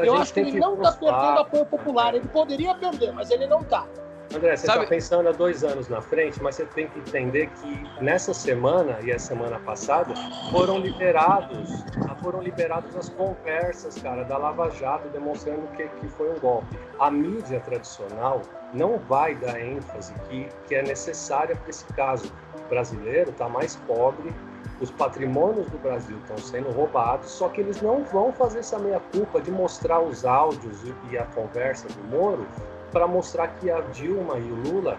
[0.02, 2.14] eu acho que ele não está perdendo apoio popular.
[2.14, 3.86] Ele poderia perder, mas ele não está.
[4.34, 8.02] André, você está pensando há dois anos na frente, mas você tem que entender que
[8.02, 10.12] nessa semana e a semana passada
[10.50, 11.84] foram liberados,
[12.20, 16.78] foram liberadas as conversas, cara, da Lava Jato demonstrando que, que foi um golpe.
[16.98, 18.42] A mídia tradicional
[18.72, 22.32] não vai dar ênfase que, que é necessária para esse caso.
[22.64, 24.34] O brasileiro está mais pobre,
[24.80, 29.40] os patrimônios do Brasil estão sendo roubados, só que eles não vão fazer essa meia-culpa
[29.40, 32.46] de mostrar os áudios e a conversa do Moro
[32.94, 34.96] para mostrar que a Dilma e o Lula,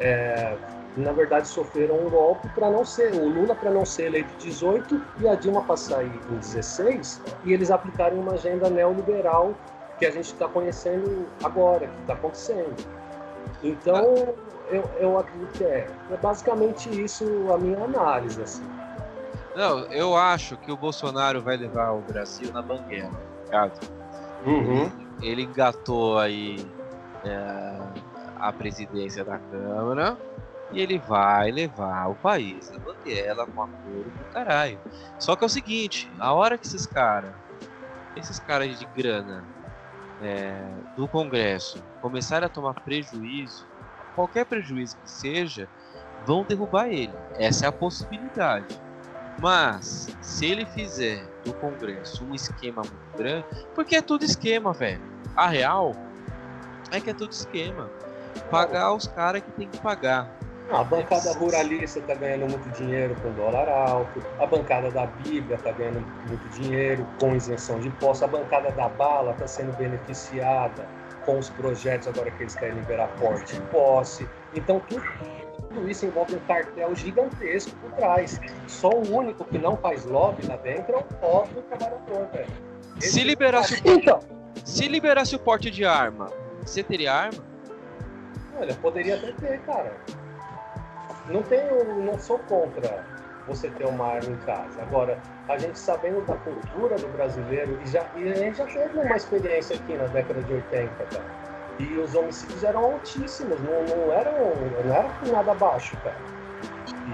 [0.00, 0.56] é,
[0.96, 4.38] na verdade, sofreram um golpe para não ser, o Lula para não ser eleito em
[4.38, 9.54] 18 e a Dilma passar em 16, e eles aplicarem uma agenda neoliberal
[9.98, 12.74] que a gente está conhecendo agora, que está acontecendo.
[13.62, 14.34] Então,
[14.70, 18.40] eu, eu acredito que é, é basicamente isso a minha análise.
[18.40, 18.64] Assim.
[19.54, 23.20] Não, eu acho que o Bolsonaro vai levar o Brasil na banguela,
[24.46, 24.90] Uhum.
[25.20, 26.64] Ele, ele engatou aí
[28.38, 30.16] a presidência da Câmara
[30.70, 34.78] e ele vai levar o país na banguela com acordo do caralho.
[35.18, 37.32] Só que é o seguinte, a hora que esses caras,
[38.16, 39.44] esses caras de grana
[40.20, 40.60] é,
[40.96, 43.66] do Congresso começarem a tomar prejuízo,
[44.14, 45.68] qualquer prejuízo que seja,
[46.26, 47.14] vão derrubar ele.
[47.38, 48.78] Essa é a possibilidade.
[49.40, 55.00] Mas se ele fizer do Congresso um esquema muito grande, porque é tudo esquema, velho.
[55.36, 55.94] A real
[56.90, 57.90] é que é tudo esquema.
[58.50, 60.30] Pagar os caras que tem que pagar.
[60.70, 65.72] a bancada ruralista está ganhando muito dinheiro com dólar alto, a bancada da Bíblia está
[65.72, 70.86] ganhando muito dinheiro com isenção de impostos, a bancada da bala está sendo beneficiada
[71.24, 74.28] com os projetos agora que eles querem liberar porte e posse.
[74.54, 75.02] Então tudo,
[75.68, 78.40] tudo isso envolve um cartel gigantesco por trás.
[78.66, 82.48] Só o único que não faz lobby lá dentro é o pobre trabalhador, velho.
[82.98, 84.20] Se liberasse, o porte, então,
[84.64, 86.30] se liberasse o porte de arma,
[86.68, 87.42] você teria arma?
[88.58, 89.92] Olha, poderia até ter, cara.
[91.28, 93.04] Não tenho, não sou contra
[93.46, 94.82] você ter uma arma em casa.
[94.82, 98.98] Agora, a gente sabendo da cultura do brasileiro, e, já, e a gente já teve
[98.98, 101.38] uma experiência aqui na década de 80, cara.
[101.78, 104.32] E os homicídios eram altíssimos, não, não eram
[104.84, 106.16] não era nada baixo, cara.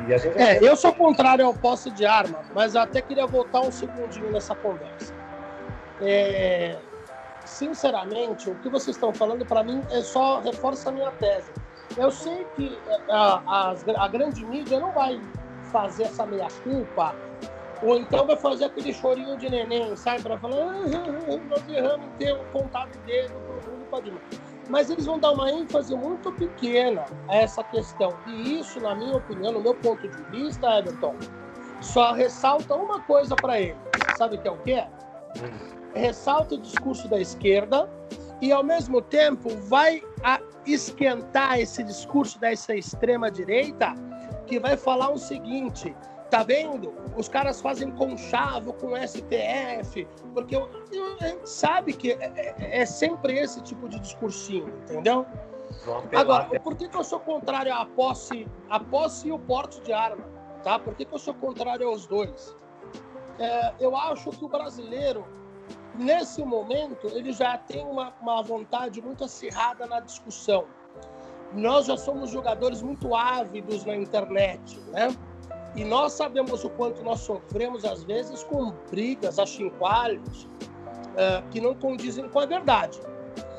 [0.09, 3.27] E a gente é, eu sou contrário ao posse de arma, mas eu até queria
[3.27, 5.13] voltar um segundinho nessa conversa.
[6.01, 6.77] É,
[7.45, 11.53] sinceramente, o que vocês estão falando para mim é só reforça a minha tese.
[11.97, 15.21] Eu sei que é, a, a, a grande mídia não vai
[15.71, 17.15] fazer essa meia-culpa,
[17.83, 20.23] ou então vai fazer aquele chorinho de neném, sabe?
[20.23, 22.99] Para falar, ah, ah, ah, nós erramos em ter um contato
[23.71, 24.03] mundo para
[24.69, 28.19] Mas eles vão dar uma ênfase muito pequena a essa questão.
[28.27, 31.15] E isso, na minha opinião, no meu ponto de vista, Everton,
[31.81, 33.77] só ressalta uma coisa para ele.
[34.17, 34.85] Sabe o que é o quê?
[35.39, 37.89] Hum ressalta o discurso da esquerda
[38.41, 40.03] e, ao mesmo tempo, vai
[40.67, 43.95] esquentar esse discurso dessa extrema-direita
[44.47, 45.95] que vai falar o seguinte:
[46.31, 46.93] tá vendo?
[47.17, 52.87] Os caras fazem conchavo com o STF, porque a gente sabe que é, é, é,
[52.87, 55.27] sempre esse tipo de discursinho, entendeu?
[56.15, 59.93] Agora, por que, que eu sou contrário à posse, à posse e o porte de
[59.93, 60.25] arma?
[60.63, 60.79] Tá?
[60.79, 62.57] Por que, que eu sou contrário aos dois?
[63.39, 65.27] É, eu acho que o brasileiro
[65.97, 70.67] nesse momento, ele já tem uma, uma vontade muito acirrada na discussão.
[71.53, 75.09] Nós já somos jogadores muito ávidos na internet, né?
[75.77, 81.75] E nós sabemos o quanto nós sofremos, às vezes, com brigas, achinqualhos, uh, que não
[81.75, 83.01] condizem com a verdade.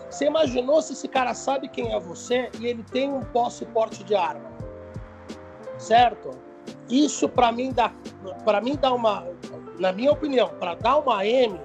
[0.10, 4.04] Você imaginou se esse cara sabe quem é você e ele tem um posse porte
[4.04, 4.50] de arma?
[5.78, 6.32] Certo?
[6.90, 7.92] Isso, para mim, dá,
[8.62, 9.28] mim, dá uma,
[9.78, 11.60] na minha opinião, para dar uma M,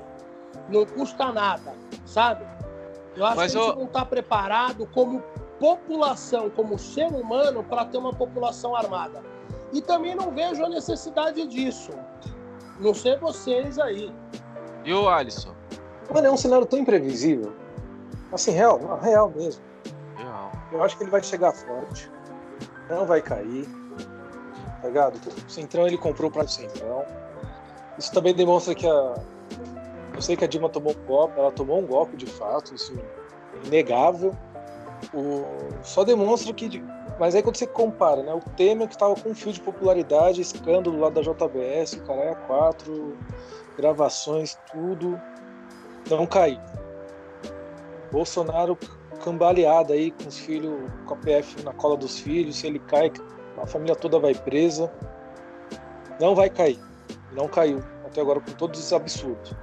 [0.71, 1.75] não custa nada,
[2.07, 2.45] sabe?
[3.17, 3.77] Eu acho Mas que a gente eu...
[3.77, 5.23] não está preparado como
[5.59, 9.23] população, como ser humano, para ter uma população armada.
[9.73, 11.93] E também não vejo a necessidade disso.
[12.81, 14.13] Não sei vocês aí.
[14.85, 15.55] E o Alisson?
[16.13, 17.53] Mano, é um cenário tão imprevisível.
[18.33, 19.63] Assim, real, real mesmo.
[20.17, 20.53] Real.
[20.73, 22.11] Eu acho que ele vai chegar forte.
[22.89, 23.69] Não vai cair.
[24.81, 25.21] Tá ligado?
[25.47, 27.05] O Centrão ele comprou para o Centrão.
[27.99, 29.15] Isso também demonstra que a.
[30.21, 32.93] Eu sei que a Dilma tomou um golpe, ela tomou um golpe de fato, isso
[32.93, 34.37] é inegável.
[35.15, 35.47] O...
[35.83, 36.85] Só demonstra que.
[37.19, 38.35] Mas aí quando você compara, né?
[38.35, 42.21] O Temer que estava com um fio de popularidade, escândalo lá da JBS, o cara
[42.21, 43.17] é quatro,
[43.79, 45.19] gravações, tudo,
[46.11, 46.61] não caiu.
[48.13, 48.77] Bolsonaro
[49.25, 53.11] cambaleado aí com os filhos, com a PF na cola dos filhos, se ele cai,
[53.57, 54.93] a família toda vai presa.
[56.21, 56.79] Não vai cair.
[57.33, 59.57] Não caiu até agora com todos esses absurdos.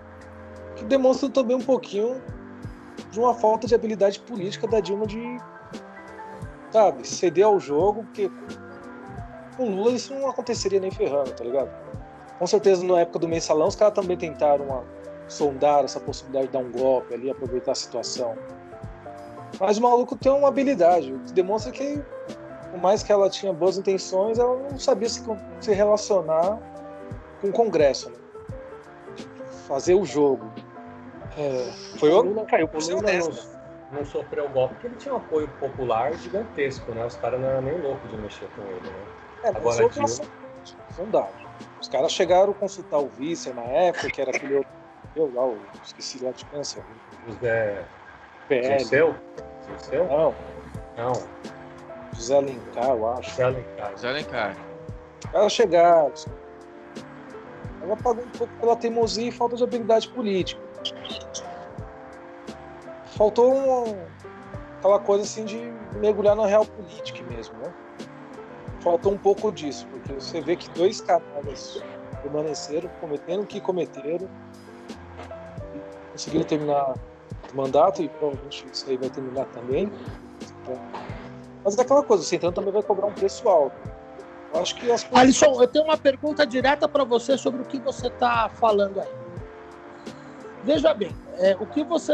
[0.78, 2.22] Que demonstra também um pouquinho
[3.12, 5.38] de uma falta de habilidade política da Dilma de,
[6.72, 8.32] sabe, ceder ao jogo, porque
[9.56, 11.70] com Lula isso não aconteceria nem ferrando, tá ligado?
[12.38, 14.84] Com certeza na época do mensalão os caras também tentaram uma,
[15.28, 18.36] sondar essa possibilidade de dar um golpe ali, aproveitar a situação.
[19.60, 22.02] Mas o maluco tem uma habilidade, que demonstra que,
[22.72, 25.24] por mais que ela tinha boas intenções, ela não sabia se,
[25.60, 26.60] se relacionar
[27.42, 28.10] com o Congresso.
[28.10, 28.16] Né?
[29.68, 30.52] Fazer o jogo.
[31.38, 35.18] É, foi o Lula, caiu por Lula não, não sofreu golpe porque ele tinha um
[35.18, 37.06] apoio popular gigantesco, né?
[37.06, 39.06] Os caras não eram nem loucos de mexer com ele, né?
[39.44, 40.08] É, Agora, Dilma...
[40.90, 41.48] fundado.
[41.80, 44.78] Os caras chegaram a consultar o vice na época, que era aquele outro
[45.18, 46.84] eu lá, o, esqueci lá de câncer.
[47.28, 47.84] José.
[48.48, 48.86] PL.
[48.86, 49.16] Seu?
[49.78, 50.06] Seu?
[50.06, 50.36] Não.
[50.96, 51.14] Não.
[52.14, 53.30] José Alencar, eu acho.
[53.32, 53.92] José Alencar.
[53.92, 54.58] José Alencar.
[55.34, 56.14] Ela chegaram.
[57.82, 60.62] Ela pagou um pouco pela teimosia e falta de habilidade política.
[63.18, 64.06] Faltou um,
[64.78, 67.74] aquela coisa assim de mergulhar na real política mesmo, né?
[68.82, 71.82] Faltou um pouco disso, porque você vê que dois canais
[72.22, 74.30] permaneceram cometendo o que cometeram,
[76.12, 76.94] conseguiram terminar
[77.52, 79.92] o mandato e provavelmente isso aí vai terminar também.
[81.64, 83.76] Mas é aquela coisa, o Centrão também vai cobrar um preço alto.
[84.54, 87.80] Eu acho que as Alisson, eu tenho uma pergunta direta para você sobre o que
[87.80, 89.17] você está falando aí.
[90.68, 92.12] Veja bem, é, o que você,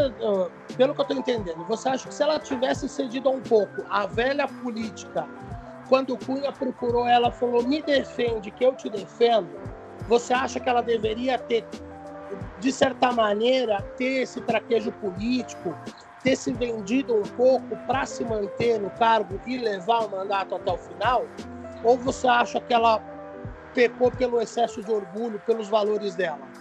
[0.76, 4.06] pelo que eu estou entendendo, você acha que se ela tivesse cedido um pouco a
[4.06, 5.28] velha política,
[5.88, 9.60] quando o Cunha procurou ela, falou: me defende, que eu te defendo,
[10.06, 11.66] você acha que ela deveria ter
[12.56, 15.76] de certa maneira, ter esse traquejo político,
[16.22, 20.70] ter se vendido um pouco para se manter no cargo e levar o mandato até
[20.70, 21.28] o final?
[21.82, 23.02] Ou você acha que ela
[23.74, 26.53] pecou pelo excesso de orgulho, pelos valores dela?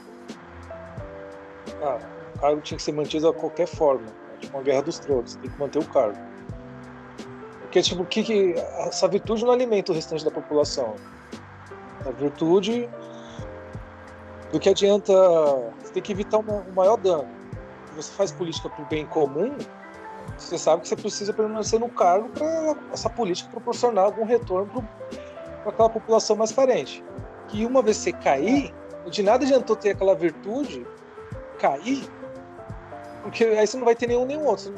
[1.84, 2.00] Ah,
[2.36, 4.08] o cargo tinha que ser mantido de qualquer forma.
[4.34, 6.18] É tipo uma guerra dos tronos, tem que manter o cargo.
[7.60, 8.54] Porque, tipo, que, que
[8.88, 10.96] essa virtude não alimenta o restante da população.
[12.06, 12.90] A virtude
[14.52, 15.12] do que adianta.
[15.82, 17.28] Você tem que evitar o maior dano.
[17.90, 19.58] Se você faz política para o bem comum,
[20.38, 24.88] você sabe que você precisa permanecer no cargo para essa política proporcionar algum retorno
[25.64, 27.04] para aquela população mais carente.
[27.48, 28.74] Que uma vez você cair,
[29.10, 30.86] de nada adiantou ter aquela virtude,
[31.64, 32.04] cair,
[33.22, 34.74] porque aí você não vai ter nenhum nem outro.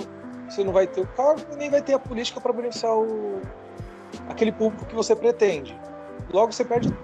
[0.48, 3.41] Você não, vai ter o cargo e nem vai ter a política para beneficiar o,
[4.30, 5.76] aquele público que você pretende.
[6.32, 6.95] Logo você perde.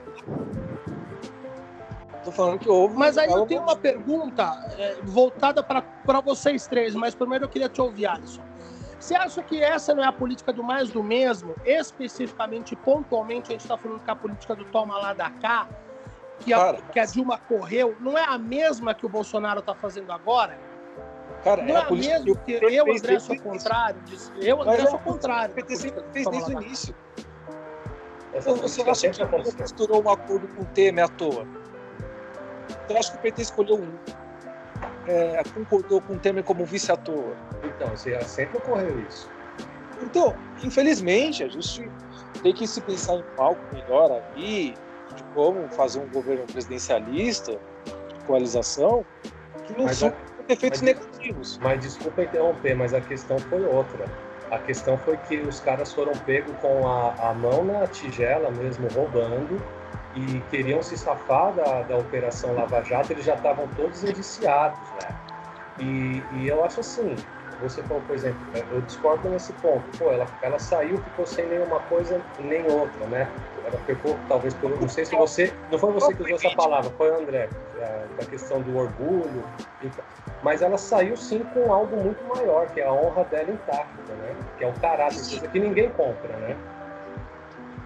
[2.24, 2.96] Tô falando que houve.
[2.96, 4.44] Mas aí eu tenho uma pergunta
[4.78, 8.44] é, voltada para vocês três, mas primeiro eu queria te ouvir, Alisson.
[9.00, 11.56] Você acha que essa não é a política do mais do mesmo?
[11.66, 15.68] Especificamente, pontualmente, a gente está falando que a política do toma lá da cá,
[16.44, 19.74] que a, Cara, que a Dilma correu, não é a mesma que o Bolsonaro está
[19.74, 20.58] fazendo agora?
[21.44, 24.02] Cara, não é, é a, a mesma que eu, André, sou contrário.
[24.40, 25.52] Eu, André, sou contrário.
[25.52, 25.94] O PT fez
[26.28, 26.96] desde o início.
[28.34, 31.46] Você acha que a costurou um acordo com o Temer à toa?
[32.90, 33.92] Eu acho que o PT escolheu um.
[35.08, 37.36] É, concordou com o Temer como vice à toa.
[37.64, 39.30] Então, sempre ocorreu isso.
[40.02, 41.90] Então, infelizmente, a gente
[42.42, 44.76] tem que se pensar em palco melhor aí,
[45.16, 47.60] de como fazer um governo presidencialista,
[48.14, 49.06] de coalização,
[49.64, 50.02] que não Mas,
[50.48, 51.58] efeitos Mas- negativos.
[51.60, 54.06] Mas desculpa interromper, mas a questão foi outra.
[54.50, 58.88] A questão foi que os caras foram pegos com a, a mão na tigela mesmo,
[58.90, 59.62] roubando,
[60.14, 65.16] e queriam se safar da, da Operação Lava Jato, eles já estavam todos indiciados, né?
[65.80, 67.16] E, e eu acho assim,
[67.62, 68.42] você falou, por exemplo,
[68.72, 69.98] eu discordo nesse ponto.
[69.98, 73.32] Pô, ela, ela saiu, ficou sem nenhuma coisa nem outra, né?
[73.64, 76.90] Ela ficou, talvez, pelo, não sei se você, não foi você que usou essa palavra,
[76.92, 79.48] foi o André, é, da questão do orgulho,
[80.42, 84.36] mas ela saiu sim com algo muito maior, que é a honra dela intacta, né?
[84.58, 86.58] Que é o caráter, coisa que ninguém compra, né?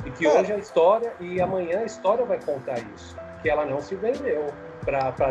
[0.05, 0.39] E que É.
[0.39, 4.53] hoje a história, e amanhã a história vai contar isso, que ela não se vendeu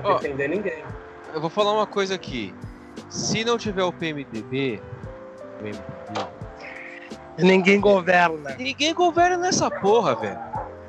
[0.04, 0.14] Ó.
[0.14, 0.84] defender ninguém.
[1.32, 2.54] Eu vou falar uma coisa aqui.
[3.08, 4.82] Se não tiver o PMDB,
[5.42, 6.43] o PMDB,
[7.38, 8.54] Ninguém governa.
[8.56, 10.38] ninguém governa nessa porra, velho.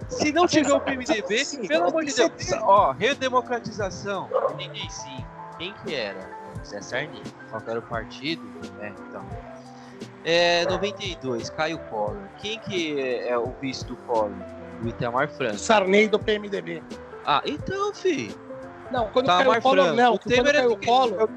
[0.08, 2.32] Se não tiver o PMDB, Sim, pelo amor de Deus.
[2.62, 4.30] Ó, redemocratização.
[4.32, 5.26] 85.
[5.58, 6.30] Quem que era?
[6.64, 7.24] Zé Sarney.
[7.50, 8.44] Qual que era o partido?
[8.80, 9.26] É, então.
[10.24, 12.18] É, 92, Caio Collor.
[12.40, 14.32] Quem que é o vice do Collor?
[14.84, 15.58] O Itamar Franco.
[15.58, 16.84] Sarney do PMDB.
[17.26, 18.36] Ah, então, fi.
[18.92, 20.02] Não, quando Itamar caiu o Collor, Franco.
[20.02, 20.14] não.
[20.14, 20.78] O Quando Temer caiu o?
[20.86, 21.30] Collor,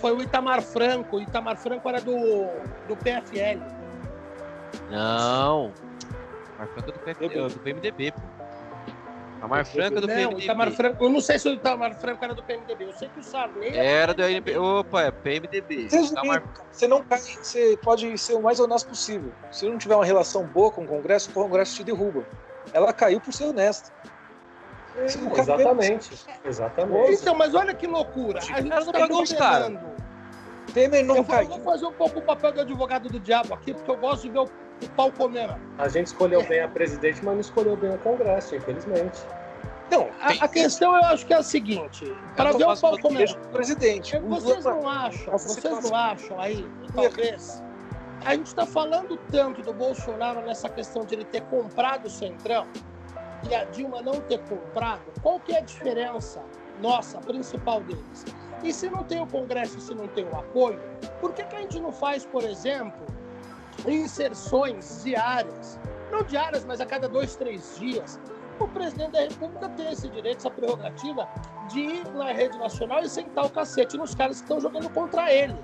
[0.00, 1.16] foi o Itamar Franco.
[1.16, 2.46] O Itamar Franco era do,
[2.86, 3.60] do PFL.
[4.90, 5.72] Não.
[6.78, 8.20] É do, PF, é do PMDB, pô.
[9.38, 10.44] Itamar Franco é do não, PMDB.
[10.44, 11.04] Itamar Franco.
[11.04, 12.84] Eu não sei se o Itamar Franco era do PMDB.
[12.84, 14.56] Eu sei que o Sarney Era do ANP.
[14.56, 15.88] Opa, é PMDB.
[15.90, 16.44] Resumindo, Itamar...
[16.70, 19.32] você não cai, você pode ser o mais honesto possível.
[19.50, 22.24] Se não tiver uma relação boa com o Congresso, o Congresso te derruba.
[22.72, 23.90] Ela caiu por ser honesta.
[24.94, 27.12] Cara- Exatamente, exatamente.
[27.14, 28.38] Então, mas olha que loucura.
[28.38, 29.68] A gente Ela não tá pagou os caras.
[29.68, 30.01] condenando.
[30.72, 31.48] Temer não Eu vou, caiu.
[31.50, 34.30] vou fazer um pouco o papel do advogado do diabo aqui, porque eu gosto de
[34.30, 35.54] ver o, o pau comendo.
[35.78, 39.20] A gente escolheu bem a presidente, mas não escolheu bem o Congresso, infelizmente.
[39.90, 42.04] Não, A, a questão eu acho que é a seguinte:
[42.34, 43.36] para ver o pau comendo.
[43.52, 44.16] Presidente.
[44.16, 47.62] O Vocês Lula- não acham, vocês não acham aí, talvez,
[48.24, 52.66] a gente está falando tanto do Bolsonaro nessa questão de ele ter comprado o Centrão
[53.50, 56.42] e a Dilma não ter comprado, qual que é a diferença
[56.78, 58.24] nossa, principal deles?
[58.62, 60.80] E se não tem o Congresso se não tem o apoio,
[61.20, 63.06] por que, que a gente não faz, por exemplo,
[63.86, 65.80] inserções diárias?
[66.10, 68.20] Não diárias, mas a cada dois, três dias.
[68.60, 71.28] O presidente da República tem esse direito, essa prerrogativa
[71.68, 75.32] de ir na rede nacional e sentar o cacete nos caras que estão jogando contra
[75.32, 75.56] ele.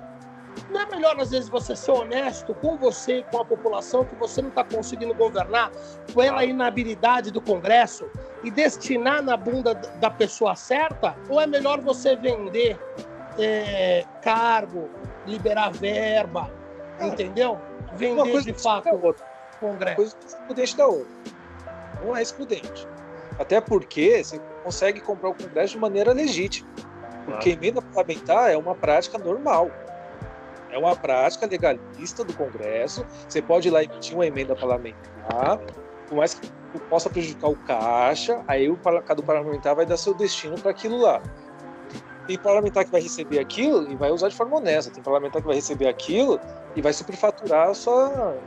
[0.69, 4.15] Não é melhor, às vezes, você ser honesto com você e com a população que
[4.15, 5.71] você não está conseguindo governar
[6.13, 8.09] pela inabilidade do Congresso
[8.43, 11.15] e destinar na bunda da pessoa certa?
[11.29, 12.79] Ou é melhor você vender
[13.37, 14.89] é, cargo,
[15.25, 16.51] liberar verba,
[16.99, 17.59] Ah, entendeu?
[17.93, 19.15] Vender de fato é o
[19.59, 19.95] Congresso.
[19.95, 21.13] coisa é excludente da outra.
[22.03, 22.87] Não é excludente.
[23.37, 26.69] Até porque você consegue comprar o Congresso de maneira legítima.
[27.25, 29.69] Porque emenda parlamentar é uma prática normal.
[30.71, 33.05] É uma prática legalista do Congresso.
[33.27, 35.59] Você pode ir lá emitir uma emenda parlamentar,
[36.07, 36.49] por mais que
[36.89, 41.21] possa prejudicar o caixa, aí o, cada parlamentar vai dar seu destino para aquilo lá.
[42.27, 44.91] Tem parlamentar que vai receber aquilo e vai usar de forma honesta.
[44.91, 46.39] Tem parlamentar que vai receber aquilo
[46.75, 48.37] e vai superfaturar a sua,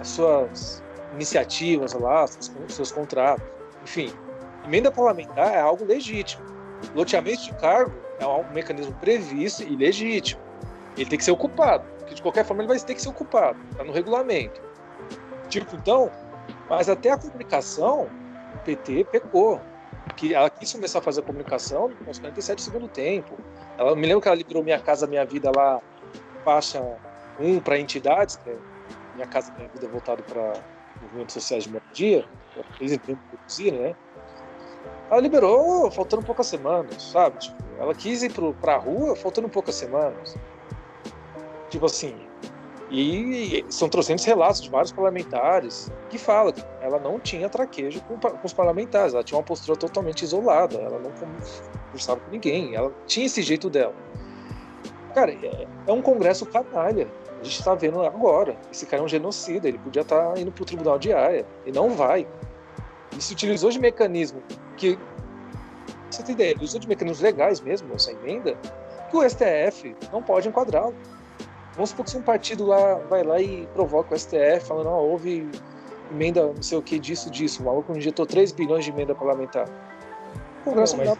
[0.00, 0.82] as suas
[1.14, 3.44] iniciativas lá, seus, seus contratos.
[3.84, 4.12] Enfim,
[4.64, 6.44] emenda parlamentar é algo legítimo.
[6.94, 10.47] Loteamento de cargo é um mecanismo previsto e legítimo.
[10.98, 13.58] Ele tem que ser ocupado, porque de qualquer forma ele vai ter que ser ocupado,
[13.70, 14.60] está no regulamento.
[15.48, 16.10] Tipo, então,
[16.68, 18.10] mas até a comunicação,
[18.54, 19.60] o PT pecou.
[20.16, 23.38] Que ela quis começar a fazer a comunicação aos 47 do segundo tempo.
[23.76, 25.80] Ela me lembro que ela liberou Minha Casa Minha Vida lá,
[26.44, 26.82] faixa
[27.38, 28.56] 1 para entidades, que é
[29.14, 30.54] Minha Casa Minha Vida voltado para
[31.00, 32.24] movimentos sociais de moradia,
[32.80, 33.94] eles empreendem produzir, né?
[35.10, 37.38] Ela liberou faltando poucas semanas, sabe?
[37.38, 40.36] Tipo, ela quis ir pro, pra rua faltando poucas semanas.
[41.70, 42.14] Tipo assim.
[42.90, 48.18] E são trocentos relatos de vários parlamentares que falam que ela não tinha traquejo com,
[48.18, 52.90] com os parlamentares, ela tinha uma postura totalmente isolada, ela não conversava com ninguém, ela
[53.06, 53.94] tinha esse jeito dela.
[55.14, 57.08] Cara, é, é um congresso canalha.
[57.40, 58.56] A gente está vendo agora.
[58.70, 61.90] Esse cara é um genocida, ele podia estar indo pro tribunal de Haia, e não
[61.90, 62.26] vai.
[63.12, 64.42] Ele se utilizou de mecanismo
[64.76, 64.98] que.
[66.10, 66.50] Você tem ideia?
[66.52, 68.56] Ele usou de mecanismos legais mesmo, essa emenda,
[69.10, 70.94] que o STF não pode enquadrá-lo.
[71.78, 74.98] Vamos supor que se um partido lá vai lá e provoca o STF, falando, ó,
[75.00, 75.48] houve
[76.10, 77.62] emenda não sei o que disso, disso.
[77.62, 79.68] O maluco injetou 3 bilhões de emenda parlamentar.
[80.62, 81.16] O Congresso Não, dá.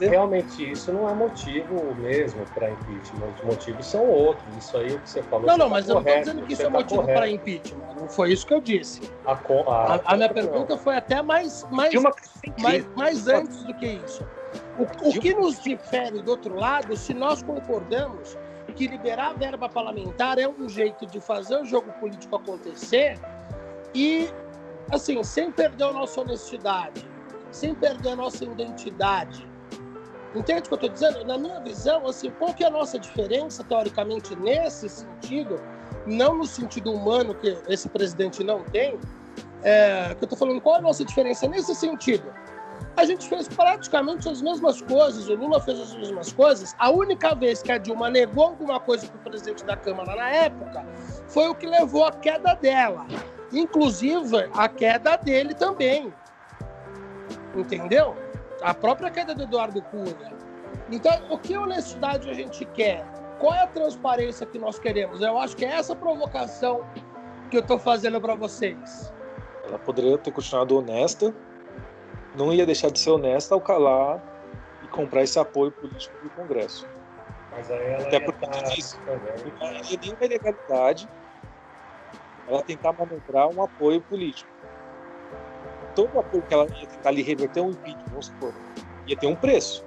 [0.00, 3.28] Realmente isso não é motivo mesmo para impeachment.
[3.36, 4.56] Os motivos são outros.
[4.56, 5.46] Isso aí o que você falou.
[5.46, 7.18] Não, não, tá mas eu não estou correto, dizendo que isso é tá motivo correto.
[7.20, 7.94] para impeachment.
[8.00, 9.00] Não foi isso que eu disse.
[9.24, 12.10] A, A, a- a minha pergunta foi até mais, mais, Dilma
[12.58, 14.26] mais, mais antes do que isso.
[14.76, 18.36] O, o que nos difere do outro lado, se nós concordamos
[18.72, 23.20] que liberar verba parlamentar é um jeito de fazer o jogo político acontecer
[23.94, 24.28] e,
[24.90, 27.10] assim, sem perder a nossa honestidade,
[27.50, 29.48] sem perder a nossa identidade.
[30.34, 31.24] Entende o que eu estou dizendo?
[31.24, 35.60] Na minha visão, assim, qual que é a nossa diferença, teoricamente, nesse sentido,
[36.06, 38.98] não no sentido humano que esse presidente não tem,
[39.62, 42.32] é, que eu estou falando, qual é a nossa diferença nesse sentido?
[43.00, 46.76] A gente fez praticamente as mesmas coisas, o Lula fez as mesmas coisas.
[46.78, 50.28] A única vez que a Dilma negou alguma coisa para o presidente da Câmara na
[50.28, 50.84] época
[51.26, 53.06] foi o que levou à queda dela.
[53.54, 56.12] Inclusive, a queda dele também.
[57.56, 58.14] Entendeu?
[58.60, 60.34] A própria queda do Eduardo Cunha.
[60.90, 63.02] Então, o que honestidade a gente quer?
[63.38, 65.22] Qual é a transparência que nós queremos?
[65.22, 66.84] Eu acho que é essa provocação
[67.50, 69.10] que eu estou fazendo para vocês.
[69.64, 71.34] Ela poderia ter continuado honesta,
[72.34, 74.22] não ia deixar de ser honesta ao calar
[74.82, 76.86] e comprar esse apoio político do Congresso.
[77.50, 81.08] Mas aí ela Até ia porque tá disso, não havia nenhuma ilegalidade
[82.46, 84.50] ela tentar manobrar um apoio político.
[85.94, 88.52] Todo apoio que ela ia tentar ali reverter um impeachment, vamos supor,
[89.06, 89.84] ia ter um preço.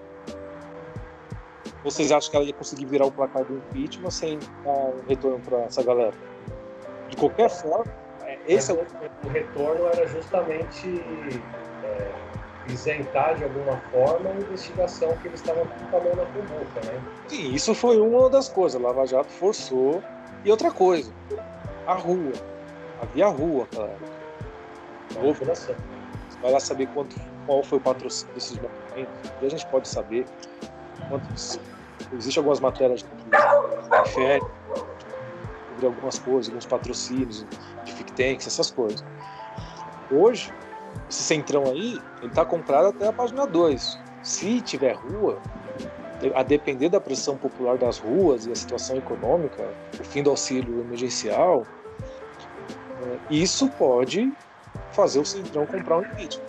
[1.83, 5.39] Vocês acham que ela ia conseguir virar o placar do impeachment sem dar um retorno
[5.39, 6.13] para essa galera?
[7.09, 7.91] De qualquer forma,
[8.21, 11.03] é, esse é o o retorno era justamente
[12.67, 17.01] isentar de alguma forma a investigação que eles estavam com a mão na cumbuca, né?
[17.27, 18.79] Sim, isso foi uma das coisas.
[18.79, 20.03] A Lava Jato forçou.
[20.43, 21.11] E outra coisa,
[21.85, 22.33] a rua.
[23.01, 23.95] Havia rua, cara.
[25.09, 25.75] Você
[26.41, 29.31] vai lá saber quanto, qual foi o patrocínio desses documentos.
[29.41, 30.25] E a gente pode saber
[31.09, 31.59] quantos.
[32.11, 33.09] Existem algumas matérias que
[33.91, 34.41] referem
[35.69, 37.45] sobre algumas coisas, alguns patrocínios
[37.83, 39.03] de think tanks, essas coisas.
[40.11, 40.53] Hoje,
[41.09, 43.99] esse centrão aí, ele está comprado até a página 2.
[44.23, 45.41] Se tiver rua,
[46.33, 49.67] a depender da pressão popular das ruas e a situação econômica,
[49.99, 51.65] o fim do auxílio emergencial,
[53.03, 54.31] é, isso pode
[54.91, 56.45] fazer o Centrão comprar um impeachment.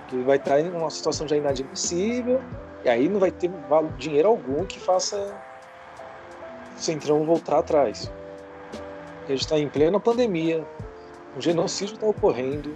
[0.00, 2.40] Porque ele vai estar em uma situação já inadmissível,
[2.84, 3.50] e aí não vai ter
[3.98, 5.16] dinheiro algum que faça
[6.76, 8.10] o Centrão voltar atrás.
[9.24, 10.66] A gente está em plena pandemia,
[11.36, 12.74] o genocídio está ocorrendo,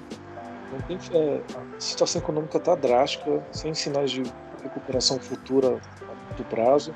[0.76, 4.22] a situação econômica está drástica, sem sinais de
[4.62, 6.94] recuperação futura a curto prazo.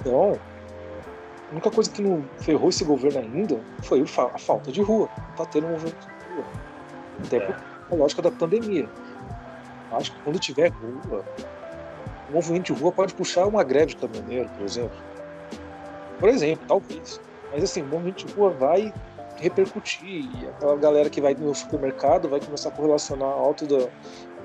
[0.00, 0.38] Então,
[1.48, 5.08] a única coisa que não ferrou esse governo ainda foi a falta de rua.
[5.16, 6.44] Não está tendo um movimento de rua.
[7.24, 7.56] Até por
[7.90, 8.88] a lógica da pandemia.
[9.92, 11.24] Acho que quando tiver rua,
[12.28, 14.98] o movimento de rua pode puxar uma greve de caminhoneiro, por exemplo.
[16.20, 17.20] Por exemplo, talvez.
[17.50, 18.92] Mas assim, o movimento de rua vai
[19.40, 20.24] repercutir.
[20.24, 23.90] E aquela galera que vai no supermercado vai começar a correlacionar a alta do,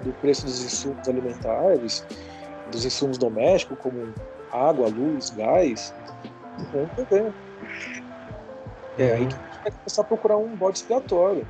[0.03, 2.05] do preço dos insumos alimentares,
[2.71, 4.13] dos insumos domésticos, como
[4.51, 5.93] água, luz, gás,
[6.71, 7.33] com o problema.
[8.97, 11.47] É aí que a gente vai começar a procurar um bode expiatório.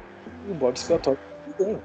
[0.48, 1.82] E um bode expiatório tudo bem.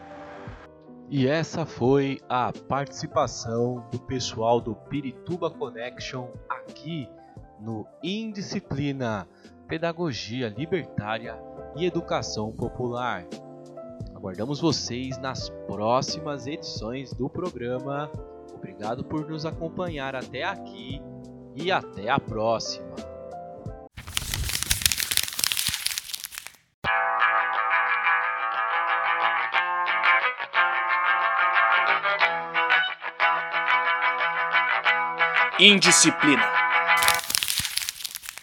[1.10, 7.08] E essa foi a participação do pessoal do Pirituba Connection aqui
[7.58, 9.26] no Indisciplina,
[9.66, 13.26] Pedagogia Libertária e Educação Popular.
[14.14, 18.10] Aguardamos vocês nas próximas edições do programa.
[18.54, 21.00] Obrigado por nos acompanhar até aqui
[21.54, 22.94] e até a próxima.
[35.60, 36.57] Indisciplina.